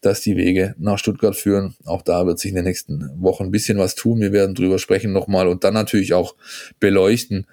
[0.00, 1.74] dass die Wege nach Stuttgart führen.
[1.84, 4.20] Auch da wird sich in den nächsten Wochen ein bisschen was tun.
[4.20, 6.34] Wir werden drüber sprechen nochmal und dann natürlich auch
[6.78, 7.46] beleuchten,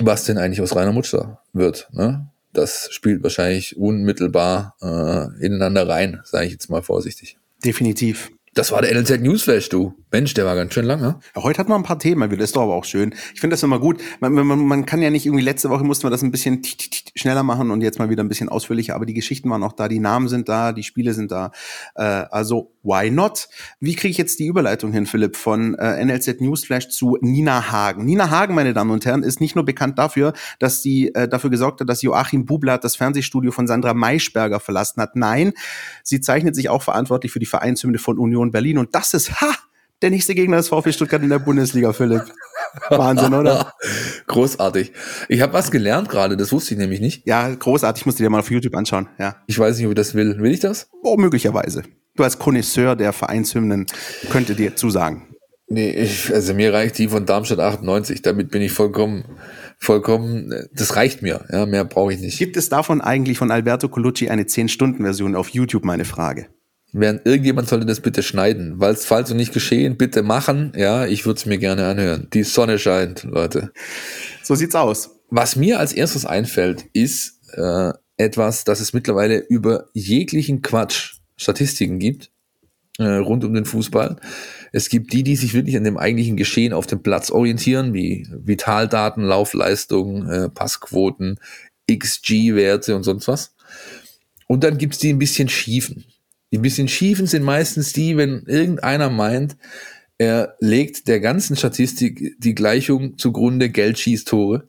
[0.00, 1.88] was denn eigentlich aus Rainer Mutscher wird.
[1.92, 2.28] Ne?
[2.52, 7.36] Das spielt wahrscheinlich unmittelbar äh, ineinander rein, sage ich jetzt mal vorsichtig.
[7.64, 8.30] Definitiv.
[8.56, 9.92] Das war der NLZ Newsflash, du.
[10.10, 11.20] Mensch, der war ganz schön lang, ne?
[11.34, 13.14] Ja, heute hat man ein paar Themen, das ist doch aber auch schön.
[13.34, 14.00] Ich finde das immer gut.
[14.20, 16.62] Man, man, man kann ja nicht irgendwie, letzte Woche mussten wir das ein bisschen
[17.14, 19.88] schneller machen und jetzt mal wieder ein bisschen ausführlicher, aber die Geschichten waren auch da,
[19.88, 21.50] die Namen sind da, die Spiele sind da.
[21.96, 23.48] Äh, also, why not?
[23.78, 28.06] Wie kriege ich jetzt die Überleitung hin, Philipp, von äh, NLZ Newsflash zu Nina Hagen?
[28.06, 31.50] Nina Hagen, meine Damen und Herren, ist nicht nur bekannt dafür, dass sie äh, dafür
[31.50, 35.14] gesorgt hat, dass Joachim Bublatt das Fernsehstudio von Sandra Maischberger verlassen hat.
[35.14, 35.52] Nein,
[36.02, 39.54] sie zeichnet sich auch verantwortlich für die Vereinshymne von Union Berlin und das ist, ha,
[40.02, 42.24] der nächste Gegner ist VfB Stuttgart in der Bundesliga, Philipp.
[42.90, 43.72] Wahnsinn, oder?
[44.26, 44.92] großartig.
[45.28, 47.26] Ich habe was gelernt gerade, das wusste ich nämlich nicht.
[47.26, 49.36] Ja, großartig, musst du dir mal auf YouTube anschauen, ja.
[49.46, 50.38] Ich weiß nicht, ob ich das will.
[50.38, 50.88] Will ich das?
[51.02, 51.82] Oh, möglicherweise.
[52.14, 53.86] Du als Connoisseur der Vereinshymnen
[54.30, 55.36] könnte dir zusagen.
[55.68, 59.24] Nee, ich, also mir reicht die von Darmstadt 98, damit bin ich vollkommen,
[59.78, 62.38] vollkommen, das reicht mir, ja, mehr brauche ich nicht.
[62.38, 66.46] Gibt es davon eigentlich von Alberto Colucci eine 10-Stunden-Version auf YouTube, meine Frage?
[66.98, 70.72] Während irgendjemand sollte das bitte schneiden, weil es falls so nicht geschehen, bitte machen.
[70.76, 72.28] Ja, ich würde es mir gerne anhören.
[72.32, 73.72] Die Sonne scheint, Leute.
[74.42, 75.10] So sieht's aus.
[75.28, 81.98] Was mir als erstes einfällt, ist äh, etwas, dass es mittlerweile über jeglichen Quatsch Statistiken
[81.98, 82.30] gibt
[82.98, 84.16] äh, rund um den Fußball.
[84.72, 88.26] Es gibt die, die sich wirklich an dem eigentlichen Geschehen auf dem Platz orientieren, wie
[88.30, 91.38] Vitaldaten, Laufleistung, äh, Passquoten,
[91.90, 93.54] XG-Werte und sonst was.
[94.48, 96.04] Und dann gibt's die ein bisschen schiefen.
[96.52, 99.56] Die bisschen schiefen sind meistens die, wenn irgendeiner meint,
[100.18, 104.68] er legt der ganzen Statistik die Gleichung zugrunde Geld schießt Tore.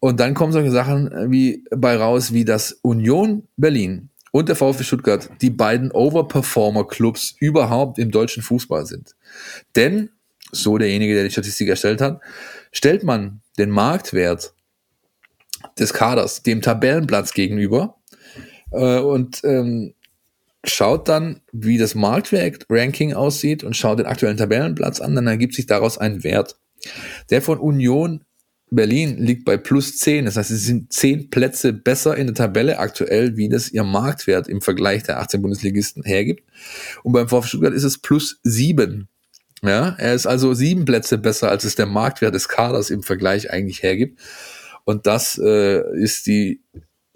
[0.00, 4.82] Und dann kommen solche Sachen wie bei raus, wie das Union Berlin und der VfB
[4.82, 9.14] Stuttgart die beiden Overperformer-Clubs überhaupt im deutschen Fußball sind.
[9.76, 10.10] Denn,
[10.50, 12.20] so derjenige, der die Statistik erstellt hat,
[12.72, 14.54] stellt man den Marktwert
[15.78, 17.96] des Kaders dem Tabellenplatz gegenüber
[18.72, 19.94] äh, und ähm,
[20.64, 25.66] schaut dann, wie das Marktwert-Ranking aussieht und schaut den aktuellen Tabellenplatz an, dann ergibt sich
[25.66, 26.58] daraus ein Wert.
[27.30, 28.24] Der von Union
[28.70, 30.24] Berlin liegt bei plus 10.
[30.24, 34.48] Das heißt, sie sind 10 Plätze besser in der Tabelle aktuell, wie das ihr Marktwert
[34.48, 36.42] im Vergleich der 18 Bundesligisten hergibt.
[37.02, 39.08] Und beim VfB Stuttgart ist es plus 7.
[39.64, 43.50] Ja, er ist also sieben Plätze besser, als es der Marktwert des Kaders im Vergleich
[43.50, 44.18] eigentlich hergibt.
[44.84, 46.62] Und das äh, ist die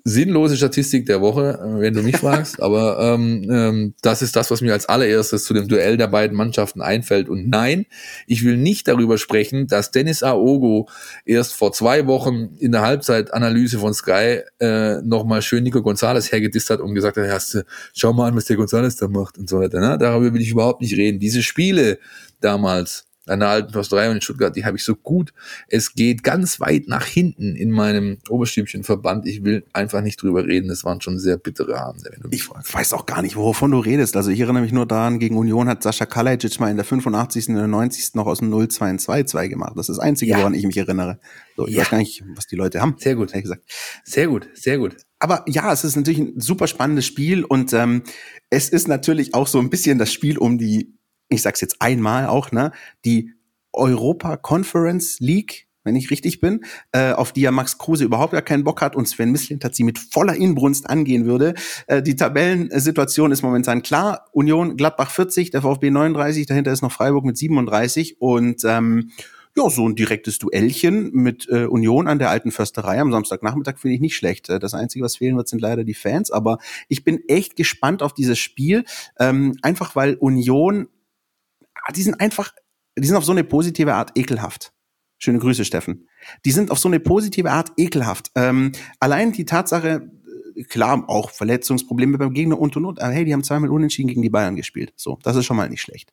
[0.06, 2.62] sinnlose Statistik der Woche, äh, wenn du mich fragst.
[2.62, 6.36] Aber ähm, ähm, das ist das, was mir als allererstes zu dem Duell der beiden
[6.36, 7.28] Mannschaften einfällt.
[7.28, 7.86] Und nein,
[8.28, 10.88] ich will nicht darüber sprechen, dass Dennis Aogo
[11.24, 16.70] erst vor zwei Wochen in der Halbzeitanalyse von Sky äh, nochmal schön Nico Gonzalez hergedisst
[16.70, 19.58] hat und gesagt hat, hast, schau mal an, was der Gonzalez da macht und so
[19.58, 19.80] weiter.
[19.80, 19.98] Ne?
[19.98, 21.18] Darüber will ich überhaupt nicht reden.
[21.18, 21.98] Diese Spiele
[22.40, 25.32] damals an der alten Försterei und in Stuttgart, die habe ich so gut.
[25.68, 29.26] Es geht ganz weit nach hinten in meinem Oberstübchenverband.
[29.26, 30.68] Ich will einfach nicht drüber reden.
[30.68, 32.74] Das waren schon sehr bittere Abende, wenn du mich Ich fragst.
[32.74, 34.16] weiß auch gar nicht, wovon du redest.
[34.16, 37.48] Also ich erinnere mich nur daran, gegen Union hat Sascha Kalajic mal in der 85.
[37.48, 38.14] und der 90.
[38.14, 39.72] noch aus dem 0-2-2 gemacht.
[39.76, 40.38] Das ist das Einzige, ja.
[40.38, 41.18] woran ich mich erinnere.
[41.56, 41.82] So, ich ja.
[41.82, 42.96] weiß gar nicht, was die Leute haben.
[42.98, 43.32] Sehr gut.
[43.32, 43.62] Gesagt.
[44.04, 44.96] Sehr gut, sehr gut.
[45.18, 48.02] Aber ja, es ist natürlich ein super spannendes Spiel und ähm,
[48.50, 50.94] es ist natürlich auch so ein bisschen das Spiel um die
[51.28, 52.72] ich sag's jetzt einmal auch, ne,
[53.04, 53.32] die
[53.72, 58.42] Europa Conference League, wenn ich richtig bin, äh, auf die ja Max Kruse überhaupt gar
[58.42, 61.54] keinen Bock hat und Sven Mislint sie mit voller Inbrunst angehen würde.
[61.86, 64.26] Äh, die Tabellensituation ist momentan klar.
[64.32, 69.10] Union Gladbach 40, der VfB 39, dahinter ist noch Freiburg mit 37 und ähm,
[69.56, 73.94] ja, so ein direktes Duellchen mit äh, Union an der alten Försterei am Samstagnachmittag finde
[73.94, 74.50] ich nicht schlecht.
[74.50, 76.30] Äh, das Einzige, was fehlen wird, sind leider die Fans.
[76.30, 76.58] Aber
[76.88, 78.84] ich bin echt gespannt auf dieses Spiel,
[79.18, 80.88] ähm, einfach weil Union
[81.94, 82.52] die sind einfach,
[82.98, 84.72] die sind auf so eine positive Art ekelhaft.
[85.18, 86.08] Schöne Grüße, Steffen.
[86.44, 88.30] Die sind auf so eine positive Art ekelhaft.
[88.34, 90.10] Ähm, allein die Tatsache,
[90.54, 94.08] äh, klar, auch Verletzungsprobleme beim Gegner und und und, aber hey, die haben zweimal unentschieden
[94.08, 94.92] gegen die Bayern gespielt.
[94.96, 96.12] So, das ist schon mal nicht schlecht.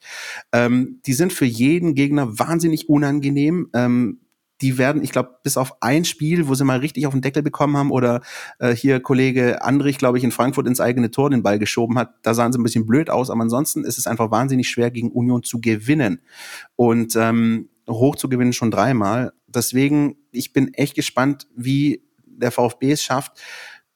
[0.54, 3.70] Ähm, die sind für jeden Gegner wahnsinnig unangenehm.
[3.74, 4.20] Ähm,
[4.64, 7.44] die werden, ich glaube, bis auf ein Spiel, wo sie mal richtig auf den Deckel
[7.44, 8.22] bekommen haben oder
[8.60, 12.14] äh, hier Kollege Andrich, glaube ich, in Frankfurt ins eigene Tor den Ball geschoben hat,
[12.22, 15.12] da sahen sie ein bisschen blöd aus, aber ansonsten ist es einfach wahnsinnig schwer, gegen
[15.12, 16.22] Union zu gewinnen.
[16.78, 19.34] Und ähm, hoch zu gewinnen schon dreimal.
[19.48, 23.34] Deswegen, ich bin echt gespannt, wie der VfB es schafft,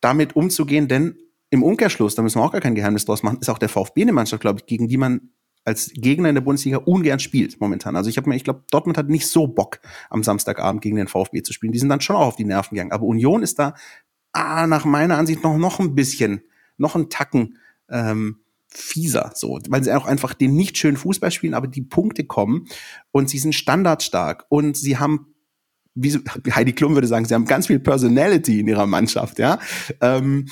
[0.02, 1.16] damit umzugehen, denn
[1.50, 4.02] im Umkehrschluss, da müssen wir auch gar kein Geheimnis draus machen, ist auch der VfB
[4.02, 5.30] eine Mannschaft, glaube ich, gegen die man
[5.68, 7.98] als Gegner in der Bundesliga ungern spielt momentan.
[7.98, 11.10] Also ich habe mir, ich glaube, Dortmund hat nicht so Bock am Samstagabend gegen den
[11.10, 11.74] VfB zu spielen.
[11.74, 12.94] Die sind dann schon auch auf die Nerven gegangen.
[12.94, 13.76] Aber Union ist da
[14.32, 16.42] ah, nach meiner Ansicht noch noch ein bisschen,
[16.78, 17.58] noch ein Tacken
[17.90, 18.40] ähm,
[18.70, 22.68] fieser, so, weil sie auch einfach den nicht schönen Fußball spielen, aber die Punkte kommen
[23.12, 25.34] und sie sind standardstark und sie haben
[25.96, 26.14] wie
[26.56, 29.60] Heidi Klum würde sagen, sie haben ganz viel Personality in ihrer Mannschaft, ja.
[30.00, 30.48] Ähm,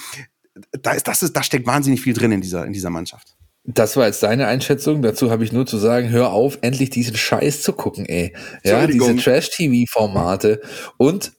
[0.82, 3.35] da ist, das ist, da steckt wahnsinnig viel drin in dieser, in dieser Mannschaft.
[3.68, 5.02] Das war jetzt deine Einschätzung.
[5.02, 8.36] Dazu habe ich nur zu sagen, hör auf, endlich diesen Scheiß zu gucken, ey.
[8.64, 10.62] Ja, diese Trash-TV-Formate.
[10.98, 11.34] Und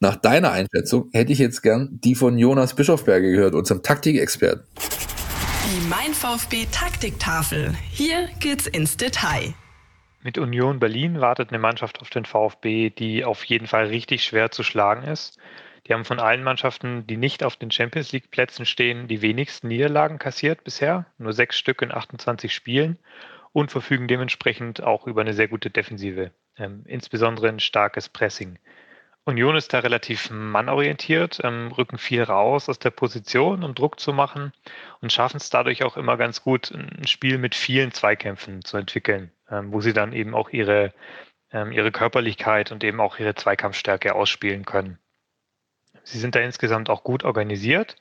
[0.00, 4.64] nach deiner Einschätzung hätte ich jetzt gern die von Jonas Bischofberger gehört, unserem Taktikexperten.
[4.76, 7.74] Die Mein VfB Taktiktafel.
[7.90, 9.54] Hier geht's ins Detail.
[10.22, 14.52] Mit Union Berlin wartet eine Mannschaft auf den VfB, die auf jeden Fall richtig schwer
[14.52, 15.38] zu schlagen ist.
[15.88, 19.68] Die haben von allen Mannschaften, die nicht auf den Champions League Plätzen stehen, die wenigsten
[19.68, 22.98] Niederlagen kassiert bisher, nur sechs Stück in 28 Spielen
[23.52, 28.58] und verfügen dementsprechend auch über eine sehr gute Defensive, ähm, insbesondere ein starkes Pressing.
[29.24, 34.12] Union ist da relativ mannorientiert, ähm, rücken viel raus aus der Position, um Druck zu
[34.12, 34.52] machen
[35.00, 39.30] und schaffen es dadurch auch immer ganz gut, ein Spiel mit vielen Zweikämpfen zu entwickeln,
[39.50, 40.92] ähm, wo sie dann eben auch ihre,
[41.50, 44.98] ähm, ihre Körperlichkeit und eben auch ihre Zweikampfstärke ausspielen können.
[46.10, 47.96] Sie sind da insgesamt auch gut organisiert.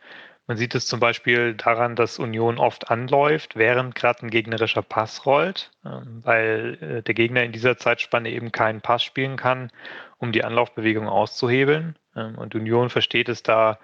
[0.48, 5.26] Man sieht es zum Beispiel daran, dass Union oft anläuft, während gerade ein gegnerischer Pass
[5.26, 9.72] rollt, ähm, weil äh, der Gegner in dieser Zeitspanne eben keinen Pass spielen kann,
[10.20, 11.98] um die Anlaufbewegung auszuhebeln.
[12.16, 13.78] Ähm, und Union versteht es da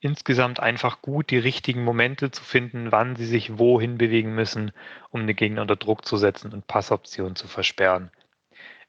[0.00, 4.72] insgesamt einfach gut, die richtigen Momente zu finden, wann sie sich wohin bewegen müssen,
[5.10, 8.10] um den Gegner unter Druck zu setzen und Passoptionen zu versperren.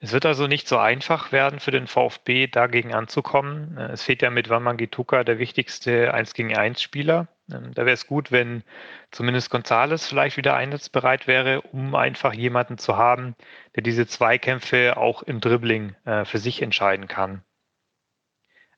[0.01, 3.77] Es wird also nicht so einfach werden für den VfB, dagegen anzukommen.
[3.77, 7.27] Es fehlt ja mit Wamangituka der wichtigste 1 gegen 1 Spieler.
[7.51, 8.63] Ähm, da wäre es gut, wenn
[9.11, 13.35] zumindest Gonzales vielleicht wieder einsatzbereit wäre, um einfach jemanden zu haben,
[13.75, 17.43] der diese Zweikämpfe auch im Dribbling äh, für sich entscheiden kann.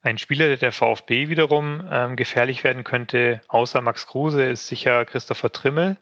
[0.02, 5.06] Ein Spieler, der der VfB wiederum ähm, gefährlich werden könnte, außer Max Kruse, ist sicher
[5.06, 5.98] Christopher Trimmel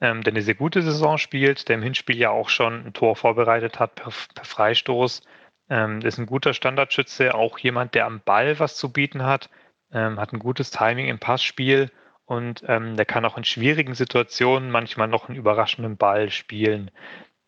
[0.00, 3.16] ähm, der eine sehr gute Saison spielt, der im Hinspiel ja auch schon ein Tor
[3.16, 5.22] vorbereitet hat per, per Freistoß.
[5.70, 9.50] Ähm, ist ein guter Standardschütze, auch jemand, der am Ball was zu bieten hat,
[9.92, 11.90] ähm, hat ein gutes Timing im Passspiel
[12.24, 16.90] und ähm, der kann auch in schwierigen Situationen manchmal noch einen überraschenden Ball spielen.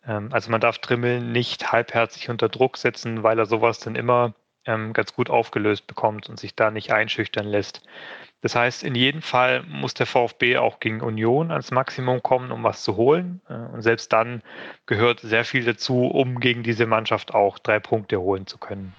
[0.05, 4.33] Ähm, also man darf Trimmel nicht halbherzig unter Druck setzen, weil er sowas dann immer
[4.65, 7.81] ähm, ganz gut aufgelöst bekommt und sich da nicht einschüchtern lässt.
[8.41, 12.63] Das heißt, in jedem Fall muss der VfB auch gegen Union ans Maximum kommen, um
[12.63, 13.41] was zu holen.
[13.47, 14.41] Äh, und selbst dann
[14.87, 18.93] gehört sehr viel dazu, um gegen diese Mannschaft auch drei Punkte holen zu können.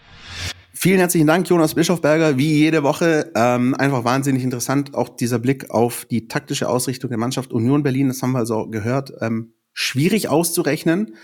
[0.74, 2.38] Vielen herzlichen Dank, Jonas Bischofberger.
[2.38, 4.94] Wie jede Woche ähm, einfach wahnsinnig interessant.
[4.94, 8.68] Auch dieser Blick auf die taktische Ausrichtung der Mannschaft Union Berlin, das haben wir also
[8.68, 9.12] gehört.
[9.20, 11.16] Ähm, schwierig auszurechnen.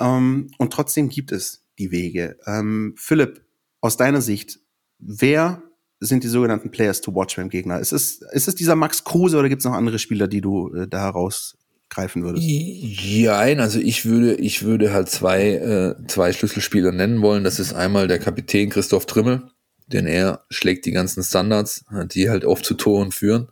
[0.00, 2.38] Ähm, und trotzdem gibt es die Wege.
[2.46, 3.42] Ähm, Philipp,
[3.80, 4.60] aus deiner Sicht,
[4.98, 5.62] wer
[6.00, 7.80] sind die sogenannten Players to watch beim Gegner?
[7.80, 10.72] Ist es, ist es dieser Max Kruse oder gibt es noch andere Spieler, die du
[10.74, 11.56] äh, da heraus
[11.88, 12.46] greifen würdest?
[12.46, 17.44] Ja, also ich würde, ich würde halt zwei, äh, zwei Schlüsselspieler nennen wollen.
[17.44, 19.50] Das ist einmal der Kapitän Christoph Trimmel,
[19.86, 23.48] denn er schlägt die ganzen Standards, die halt oft zu Toren führen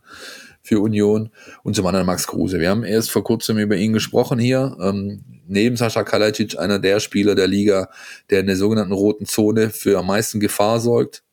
[0.67, 1.29] für Union
[1.63, 2.59] und zum anderen Max Kruse.
[2.59, 4.75] Wir haben erst vor kurzem über ihn gesprochen hier.
[4.81, 7.89] Ähm, neben Sascha Kalajdzic einer der Spieler der Liga,
[8.29, 11.23] der in der sogenannten roten Zone für am meisten Gefahr sorgt.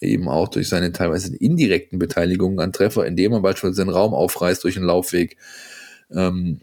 [0.00, 4.64] Eben auch durch seine teilweise indirekten Beteiligungen an Treffer, indem er beispielsweise den Raum aufreißt
[4.64, 5.36] durch einen Laufweg.
[6.10, 6.62] Ähm,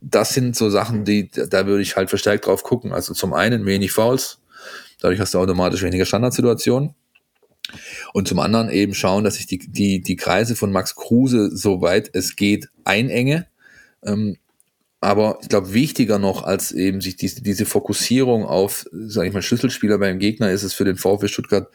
[0.00, 2.92] das sind so Sachen, die, da würde ich halt verstärkt drauf gucken.
[2.92, 4.40] Also zum einen wenig Fouls,
[5.00, 6.94] dadurch hast du automatisch weniger Standardsituationen.
[8.12, 12.10] Und zum anderen eben schauen, dass ich die, die, die Kreise von Max Kruse, soweit
[12.12, 13.46] es geht, einenge.
[14.04, 14.36] Ähm,
[15.00, 19.42] aber ich glaube, wichtiger noch als eben sich diese, diese Fokussierung auf, sage ich mal,
[19.42, 21.68] Schlüsselspieler beim Gegner ist es für den VfB Stuttgart,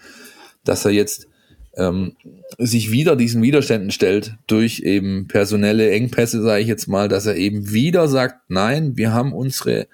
[0.64, 1.28] dass er jetzt
[1.76, 2.16] ähm,
[2.58, 7.36] sich wieder diesen Widerständen stellt durch eben personelle Engpässe, sage ich jetzt mal, dass er
[7.36, 9.88] eben wieder sagt, nein, wir haben unsere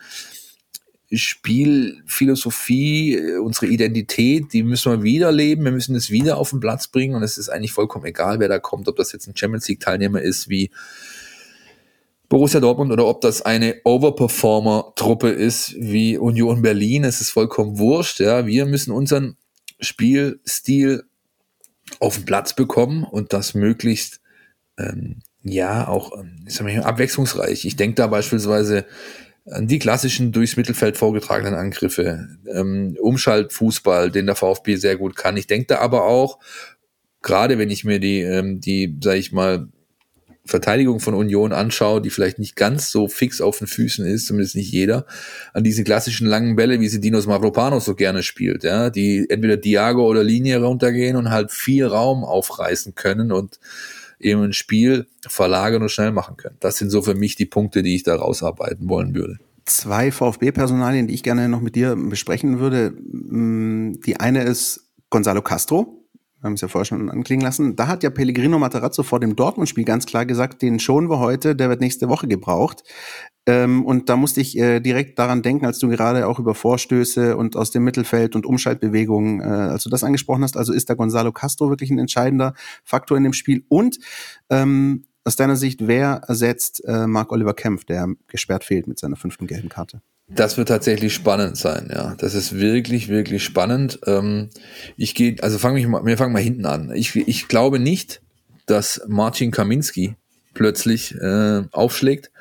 [1.14, 6.60] Spielphilosophie, äh, unsere Identität, die müssen wir wieder leben, wir müssen es wieder auf den
[6.60, 9.36] Platz bringen und es ist eigentlich vollkommen egal, wer da kommt, ob das jetzt ein
[9.36, 10.72] Champions League Teilnehmer ist wie
[12.30, 18.20] Borussia Dortmund oder ob das eine Overperformer-Truppe ist wie Union Berlin, es ist vollkommen wurscht,
[18.20, 19.38] ja, wir müssen unseren
[19.80, 21.04] Spielstil
[22.00, 24.22] auf den Platz bekommen und das möglichst
[24.78, 27.66] ähm, ja auch ähm, abwechslungsreich.
[27.66, 28.86] Ich denke da beispielsweise
[29.46, 35.36] die klassischen durchs Mittelfeld vorgetragenen Angriffe, ähm, Umschaltfußball, den der VfB sehr gut kann.
[35.36, 36.40] Ich denke da aber auch,
[37.22, 39.68] gerade wenn ich mir die, ähm, die, sag ich mal,
[40.46, 44.56] Verteidigung von Union anschaue, die vielleicht nicht ganz so fix auf den Füßen ist, zumindest
[44.56, 45.06] nicht jeder,
[45.54, 49.56] an diese klassischen langen Bälle, wie sie Dinos Mavropanos so gerne spielt, ja, die entweder
[49.56, 53.60] Diago oder Linie runtergehen und halt viel Raum aufreißen können und
[54.24, 56.58] eben ein Spiel verlagern und schnell machen können.
[56.60, 59.38] Das sind so für mich die Punkte, die ich da rausarbeiten wollen würde.
[59.66, 62.92] Zwei VfB-Personalien, die ich gerne noch mit dir besprechen würde.
[62.92, 66.04] Mm, die eine ist Gonzalo Castro,
[66.44, 67.78] wir haben es ja vorher schon anklingen lassen.
[67.78, 71.56] Da hat ja Pellegrino Materazzo vor dem Dortmund-Spiel ganz klar gesagt, den schonen wir heute,
[71.56, 72.84] der wird nächste Woche gebraucht.
[73.46, 77.36] Ähm, und da musste ich äh, direkt daran denken, als du gerade auch über Vorstöße
[77.36, 80.94] und aus dem Mittelfeld und Umschaltbewegungen, äh, als du das angesprochen hast, also ist da
[80.94, 83.66] Gonzalo Castro wirklich ein entscheidender Faktor in dem Spiel.
[83.68, 84.00] Und
[84.50, 89.18] ähm, aus deiner Sicht, wer ersetzt äh, Marc Oliver Kempf, der gesperrt fehlt mit seiner
[89.18, 90.02] fünften gelben Karte?
[90.30, 92.16] Das wird tatsächlich spannend sein, ja.
[92.18, 94.00] Das ist wirklich, wirklich spannend.
[94.06, 94.50] Ähm,
[94.96, 96.92] ich gehe, also fangen wir mal, wir fangen mal hinten an.
[96.94, 98.22] Ich, ich glaube nicht,
[98.66, 100.16] dass Marcin Kaminski
[100.54, 102.32] plötzlich äh, aufschlägt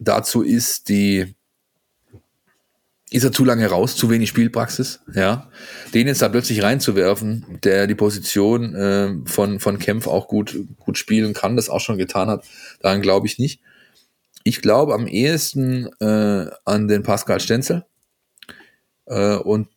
[0.00, 1.34] dazu ist die,
[3.10, 5.50] ist er zu lange raus, zu wenig Spielpraxis, ja.
[5.94, 10.98] Den jetzt da plötzlich reinzuwerfen, der die Position äh, von, von Kempf auch gut, gut
[10.98, 12.44] spielen kann, das auch schon getan hat,
[12.80, 13.60] daran glaube ich nicht.
[14.42, 17.84] Ich glaube am ehesten äh, an den Pascal Stenzel
[19.06, 19.68] äh, und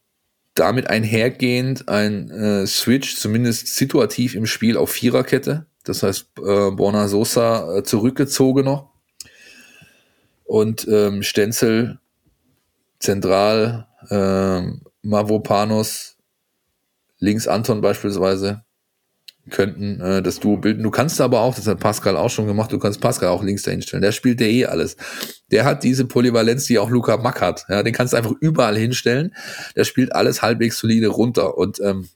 [0.54, 5.66] damit einhergehend ein äh, Switch, zumindest situativ im Spiel auf Viererkette.
[5.84, 8.93] Das heißt, äh, Borna Sosa äh, zurückgezogener
[10.54, 11.98] und ähm, Stenzel
[13.00, 16.18] zentral, ähm, Mavropanos,
[17.18, 18.62] links Anton beispielsweise
[19.50, 20.84] könnten äh, das Duo bilden.
[20.84, 23.64] Du kannst aber auch, das hat Pascal auch schon gemacht, du kannst Pascal auch links
[23.64, 24.04] dahin stellen.
[24.04, 24.96] Der spielt der eh alles.
[25.50, 27.66] Der hat diese Polyvalenz, die auch Luca Mack hat.
[27.68, 29.34] Ja, den kannst du einfach überall hinstellen.
[29.76, 31.58] Der spielt alles halbwegs solide runter.
[31.58, 32.10] Und ähm,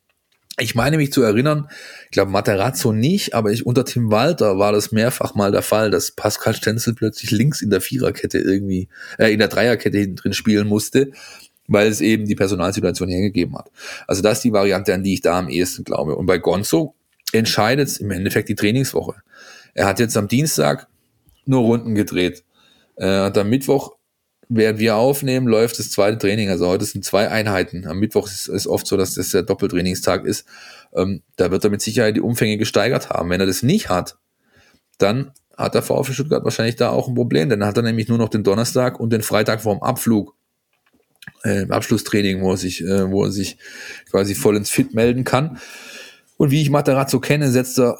[0.59, 1.69] ich meine mich zu erinnern,
[2.05, 5.91] ich glaube Materazzo nicht, aber ich, unter Tim Walter war das mehrfach mal der Fall,
[5.91, 8.89] dass Pascal Stenzel plötzlich links in der Viererkette irgendwie,
[9.19, 11.11] äh, in der Dreierkette hinten drin spielen musste,
[11.67, 13.69] weil es eben die Personalsituation hergegeben hat.
[14.07, 16.15] Also das ist die Variante, an die ich da am ehesten glaube.
[16.15, 16.95] Und bei Gonzo
[17.33, 19.15] entscheidet es im Endeffekt die Trainingswoche.
[19.73, 20.87] Er hat jetzt am Dienstag
[21.45, 22.43] nur Runden gedreht.
[22.95, 23.96] Er hat am Mittwoch
[24.49, 26.49] während wir aufnehmen, läuft das zweite Training.
[26.49, 27.85] Also heute sind zwei Einheiten.
[27.87, 30.45] Am Mittwoch ist es oft so, dass das der Doppeltrainingstag ist.
[30.93, 33.29] Ähm, da wird er mit Sicherheit die Umfänge gesteigert haben.
[33.29, 34.17] Wenn er das nicht hat,
[34.97, 38.07] dann hat der VfB Stuttgart wahrscheinlich da auch ein Problem, denn dann hat er nämlich
[38.07, 40.35] nur noch den Donnerstag und den Freitag vorm Abflug,
[41.43, 43.57] äh, Abschlusstraining, wo er sich, äh, wo er sich
[44.09, 45.57] quasi voll ins Fit melden kann.
[46.37, 47.97] Und wie ich Materazzo kenne, setzt er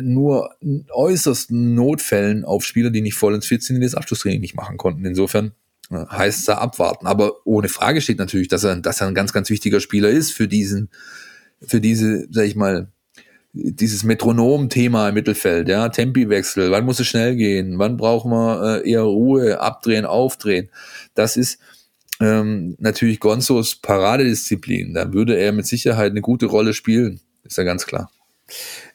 [0.00, 4.40] nur in äußersten Notfällen auf Spieler, die nicht voll ins Fit sind, die das Abschlusstraining
[4.40, 5.04] nicht machen konnten.
[5.04, 5.52] Insofern
[5.92, 7.06] heißt es da abwarten.
[7.06, 10.32] Aber ohne Frage steht natürlich, dass er, dass er ein ganz, ganz wichtiger Spieler ist
[10.32, 10.90] für diesen,
[11.60, 12.88] für diese, sag ich mal,
[13.52, 18.90] dieses Metronom-Thema im Mittelfeld, ja, Tempiwechsel, wann muss es schnell gehen, wann brauchen wir äh,
[18.90, 20.70] eher Ruhe, abdrehen, aufdrehen.
[21.14, 21.58] Das ist
[22.20, 24.94] ähm, natürlich Gonzos Paradedisziplin.
[24.94, 28.10] Da würde er mit Sicherheit eine gute Rolle spielen, ist ja ganz klar.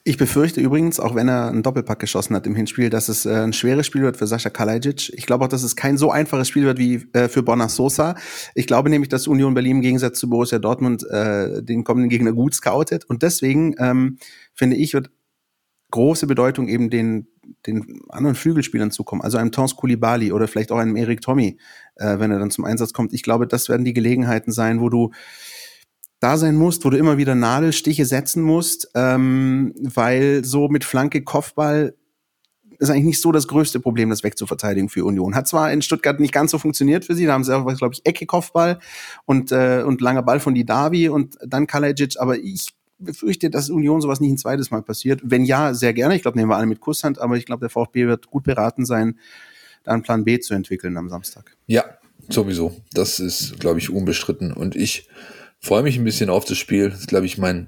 [0.08, 3.44] Ich befürchte übrigens, auch wenn er einen Doppelpack geschossen hat im Hinspiel, dass es äh,
[3.44, 5.12] ein schweres Spiel wird für Sascha Kalajic.
[5.14, 8.16] Ich glaube auch, dass es kein so einfaches Spiel wird wie äh, für Bonner Sosa.
[8.56, 12.32] Ich glaube nämlich, dass Union Berlin im Gegensatz zu Borussia Dortmund äh, den kommenden Gegner
[12.32, 13.04] gut scoutet.
[13.04, 14.18] Und deswegen ähm,
[14.54, 15.12] finde ich, wird
[15.92, 17.28] große Bedeutung eben den,
[17.66, 19.22] den anderen Flügelspielern zukommen.
[19.22, 21.58] Also einem Tons Koulibaly oder vielleicht auch einem Erik Tommy,
[21.98, 23.12] äh, wenn er dann zum Einsatz kommt.
[23.12, 25.12] Ich glaube, das werden die Gelegenheiten sein, wo du
[26.20, 31.22] da sein musst, wo du immer wieder Nadelstiche setzen musst, ähm, weil so mit Flanke
[31.24, 31.96] Kopfball
[32.80, 35.36] ist eigentlich nicht so das größte Problem, das wegzuverteidigen für Union.
[35.36, 37.94] Hat zwar in Stuttgart nicht ganz so funktioniert für sie, da haben sie auch, glaube
[37.94, 38.80] ich, Ecke Kopfball
[39.26, 44.02] und, äh, und langer Ball von Didavi und dann Kalajic, aber ich befürchte, dass Union
[44.02, 45.22] sowas nicht ein zweites Mal passiert.
[45.24, 46.16] Wenn ja, sehr gerne.
[46.16, 48.86] Ich glaube, nehmen wir alle mit Kusshand, aber ich glaube, der VfB wird gut beraten
[48.86, 49.20] sein,
[49.84, 51.56] da einen Plan B zu entwickeln am Samstag.
[51.68, 51.86] Ja,
[52.30, 52.76] sowieso.
[52.94, 54.52] Das ist, glaube ich, unbestritten.
[54.52, 55.08] Und ich
[55.60, 56.90] freue mich ein bisschen auf das Spiel.
[56.90, 57.68] Das ist, glaube ich, mein,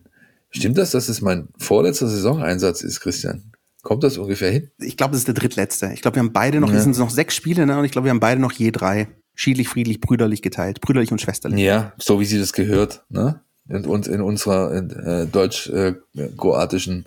[0.51, 3.51] stimmt das, dass es mein vorletzter Saisoneinsatz ist, Christian?
[3.81, 4.71] Kommt das ungefähr hin?
[4.79, 5.91] Ich glaube, das ist der drittletzte.
[5.93, 6.77] Ich glaube, wir haben beide noch, ja.
[6.77, 7.79] es sind noch sechs Spiele, ne?
[7.79, 9.07] Und ich glaube, wir haben beide noch je drei.
[9.35, 10.81] Schiedlich, friedlich, brüderlich geteilt.
[10.81, 11.61] Brüderlich und schwesterlich.
[11.61, 13.41] Ja, so wie sie das gehört, ne?
[13.69, 17.05] In, uns, in unserer äh, deutsch-kroatischen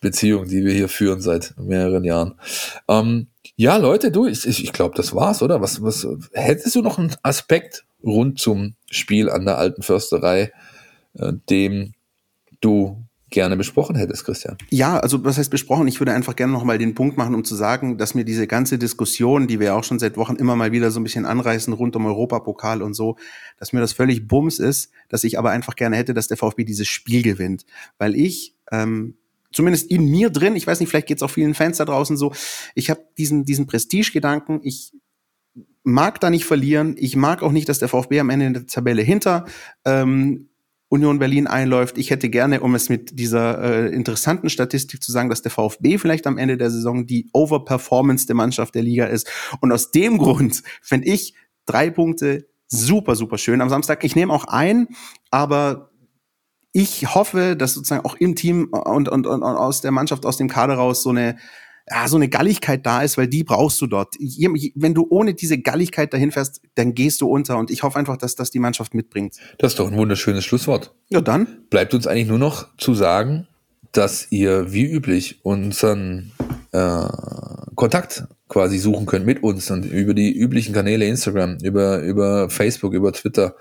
[0.00, 2.34] Beziehung, die wir hier führen seit mehreren Jahren.
[2.88, 5.60] Ähm, ja, Leute, du, ich, ich glaube, das war's, oder?
[5.60, 10.52] Was, was hättest du noch einen Aspekt rund zum Spiel an der alten Försterei,
[11.14, 11.94] äh, dem
[12.60, 14.56] du gerne besprochen hättest, Christian.
[14.70, 15.88] Ja, also was heißt besprochen?
[15.88, 18.46] Ich würde einfach gerne noch mal den Punkt machen, um zu sagen, dass mir diese
[18.46, 21.72] ganze Diskussion, die wir auch schon seit Wochen immer mal wieder so ein bisschen anreißen
[21.72, 23.16] rund um Europapokal und so,
[23.58, 26.64] dass mir das völlig bums ist, dass ich aber einfach gerne hätte, dass der VfB
[26.64, 27.66] dieses Spiel gewinnt,
[27.98, 29.16] weil ich ähm,
[29.52, 32.16] zumindest in mir drin, ich weiß nicht, vielleicht geht es auch vielen Fans da draußen
[32.16, 32.32] so,
[32.74, 34.92] ich habe diesen diesen Prestige-Gedanken, ich
[35.86, 36.96] mag da nicht verlieren.
[36.98, 39.46] Ich mag auch nicht, dass der VfB am Ende in der Tabelle hinter
[39.84, 40.48] ähm,
[40.88, 41.96] Union Berlin einläuft.
[41.96, 45.98] Ich hätte gerne, um es mit dieser äh, interessanten Statistik zu sagen, dass der VfB
[45.98, 49.28] vielleicht am Ende der Saison die Overperformance der Mannschaft der Liga ist.
[49.60, 51.34] Und aus dem Grund finde ich
[51.66, 54.02] drei Punkte super, super schön am Samstag.
[54.04, 54.88] Ich nehme auch ein,
[55.30, 55.90] aber
[56.76, 60.46] ich hoffe, dass sozusagen auch im Team und, und, und aus der Mannschaft, aus dem
[60.48, 61.36] Kader raus so eine
[61.88, 64.16] ja, so eine Galligkeit da ist, weil die brauchst du dort.
[64.18, 67.58] Wenn du ohne diese Galligkeit dahin fährst, dann gehst du unter.
[67.58, 69.36] Und ich hoffe einfach, dass das die Mannschaft mitbringt.
[69.58, 70.92] Das ist doch ein wunderschönes Schlusswort.
[71.10, 71.46] Ja, dann.
[71.70, 73.46] Bleibt uns eigentlich nur noch zu sagen,
[73.92, 76.32] dass ihr wie üblich unseren
[76.72, 77.06] äh,
[77.76, 82.94] Kontakt quasi suchen könnt mit uns und über die üblichen Kanäle Instagram, über, über Facebook,
[82.94, 83.54] über Twitter,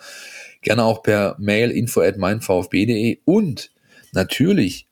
[0.66, 3.72] gerne auch per Mail info at meinvfb.de und
[4.12, 4.88] natürlich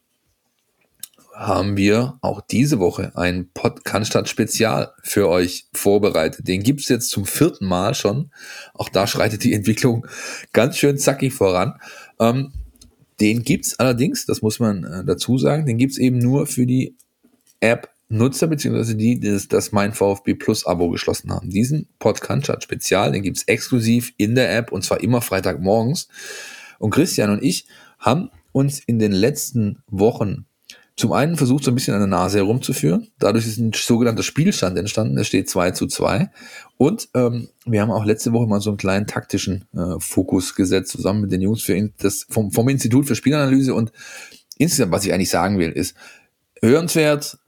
[1.35, 6.47] haben wir auch diese Woche ein Podcast Spezial für euch vorbereitet.
[6.47, 8.29] Den gibt's jetzt zum vierten Mal schon.
[8.73, 10.05] Auch da schreitet die Entwicklung
[10.53, 11.73] ganz schön zackig voran.
[12.19, 12.53] Ähm,
[13.19, 16.95] den gibt's allerdings, das muss man äh, dazu sagen, den gibt's eben nur für die
[17.59, 21.49] App Nutzer, beziehungsweise die, die das, das Mein VfB Plus Abo geschlossen haben.
[21.49, 26.07] Diesen Podcast Spezial, den gibt's exklusiv in der App und zwar immer Freitagmorgens.
[26.79, 27.67] Und Christian und ich
[27.99, 30.45] haben uns in den letzten Wochen
[30.95, 33.07] zum einen versucht so ein bisschen an der Nase herumzuführen.
[33.17, 35.17] Dadurch ist ein sogenannter Spielstand entstanden.
[35.17, 36.29] Es steht 2 zu 2.
[36.77, 40.91] Und ähm, wir haben auch letzte Woche mal so einen kleinen taktischen äh, Fokus gesetzt,
[40.91, 43.73] zusammen mit den Jungs für das, vom, vom Institut für Spielanalyse.
[43.73, 43.91] Und
[44.57, 45.95] insgesamt, was ich eigentlich sagen will, ist
[46.61, 47.39] hörenswert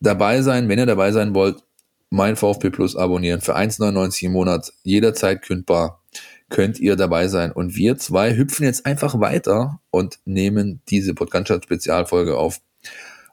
[0.00, 1.62] dabei sein, wenn ihr dabei sein wollt,
[2.10, 6.02] mein VfB Plus abonnieren für 1,99 im Monat, jederzeit kündbar
[6.48, 7.52] könnt ihr dabei sein.
[7.52, 12.60] Und wir zwei hüpfen jetzt einfach weiter und nehmen diese Podcast-Spezialfolge auf.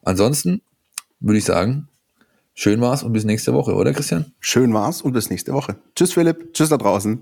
[0.03, 0.61] Ansonsten
[1.19, 1.87] würde ich sagen,
[2.53, 4.33] schön war's und bis nächste Woche, oder Christian?
[4.39, 5.77] Schön war's und bis nächste Woche.
[5.95, 7.21] Tschüss Philipp, tschüss da draußen.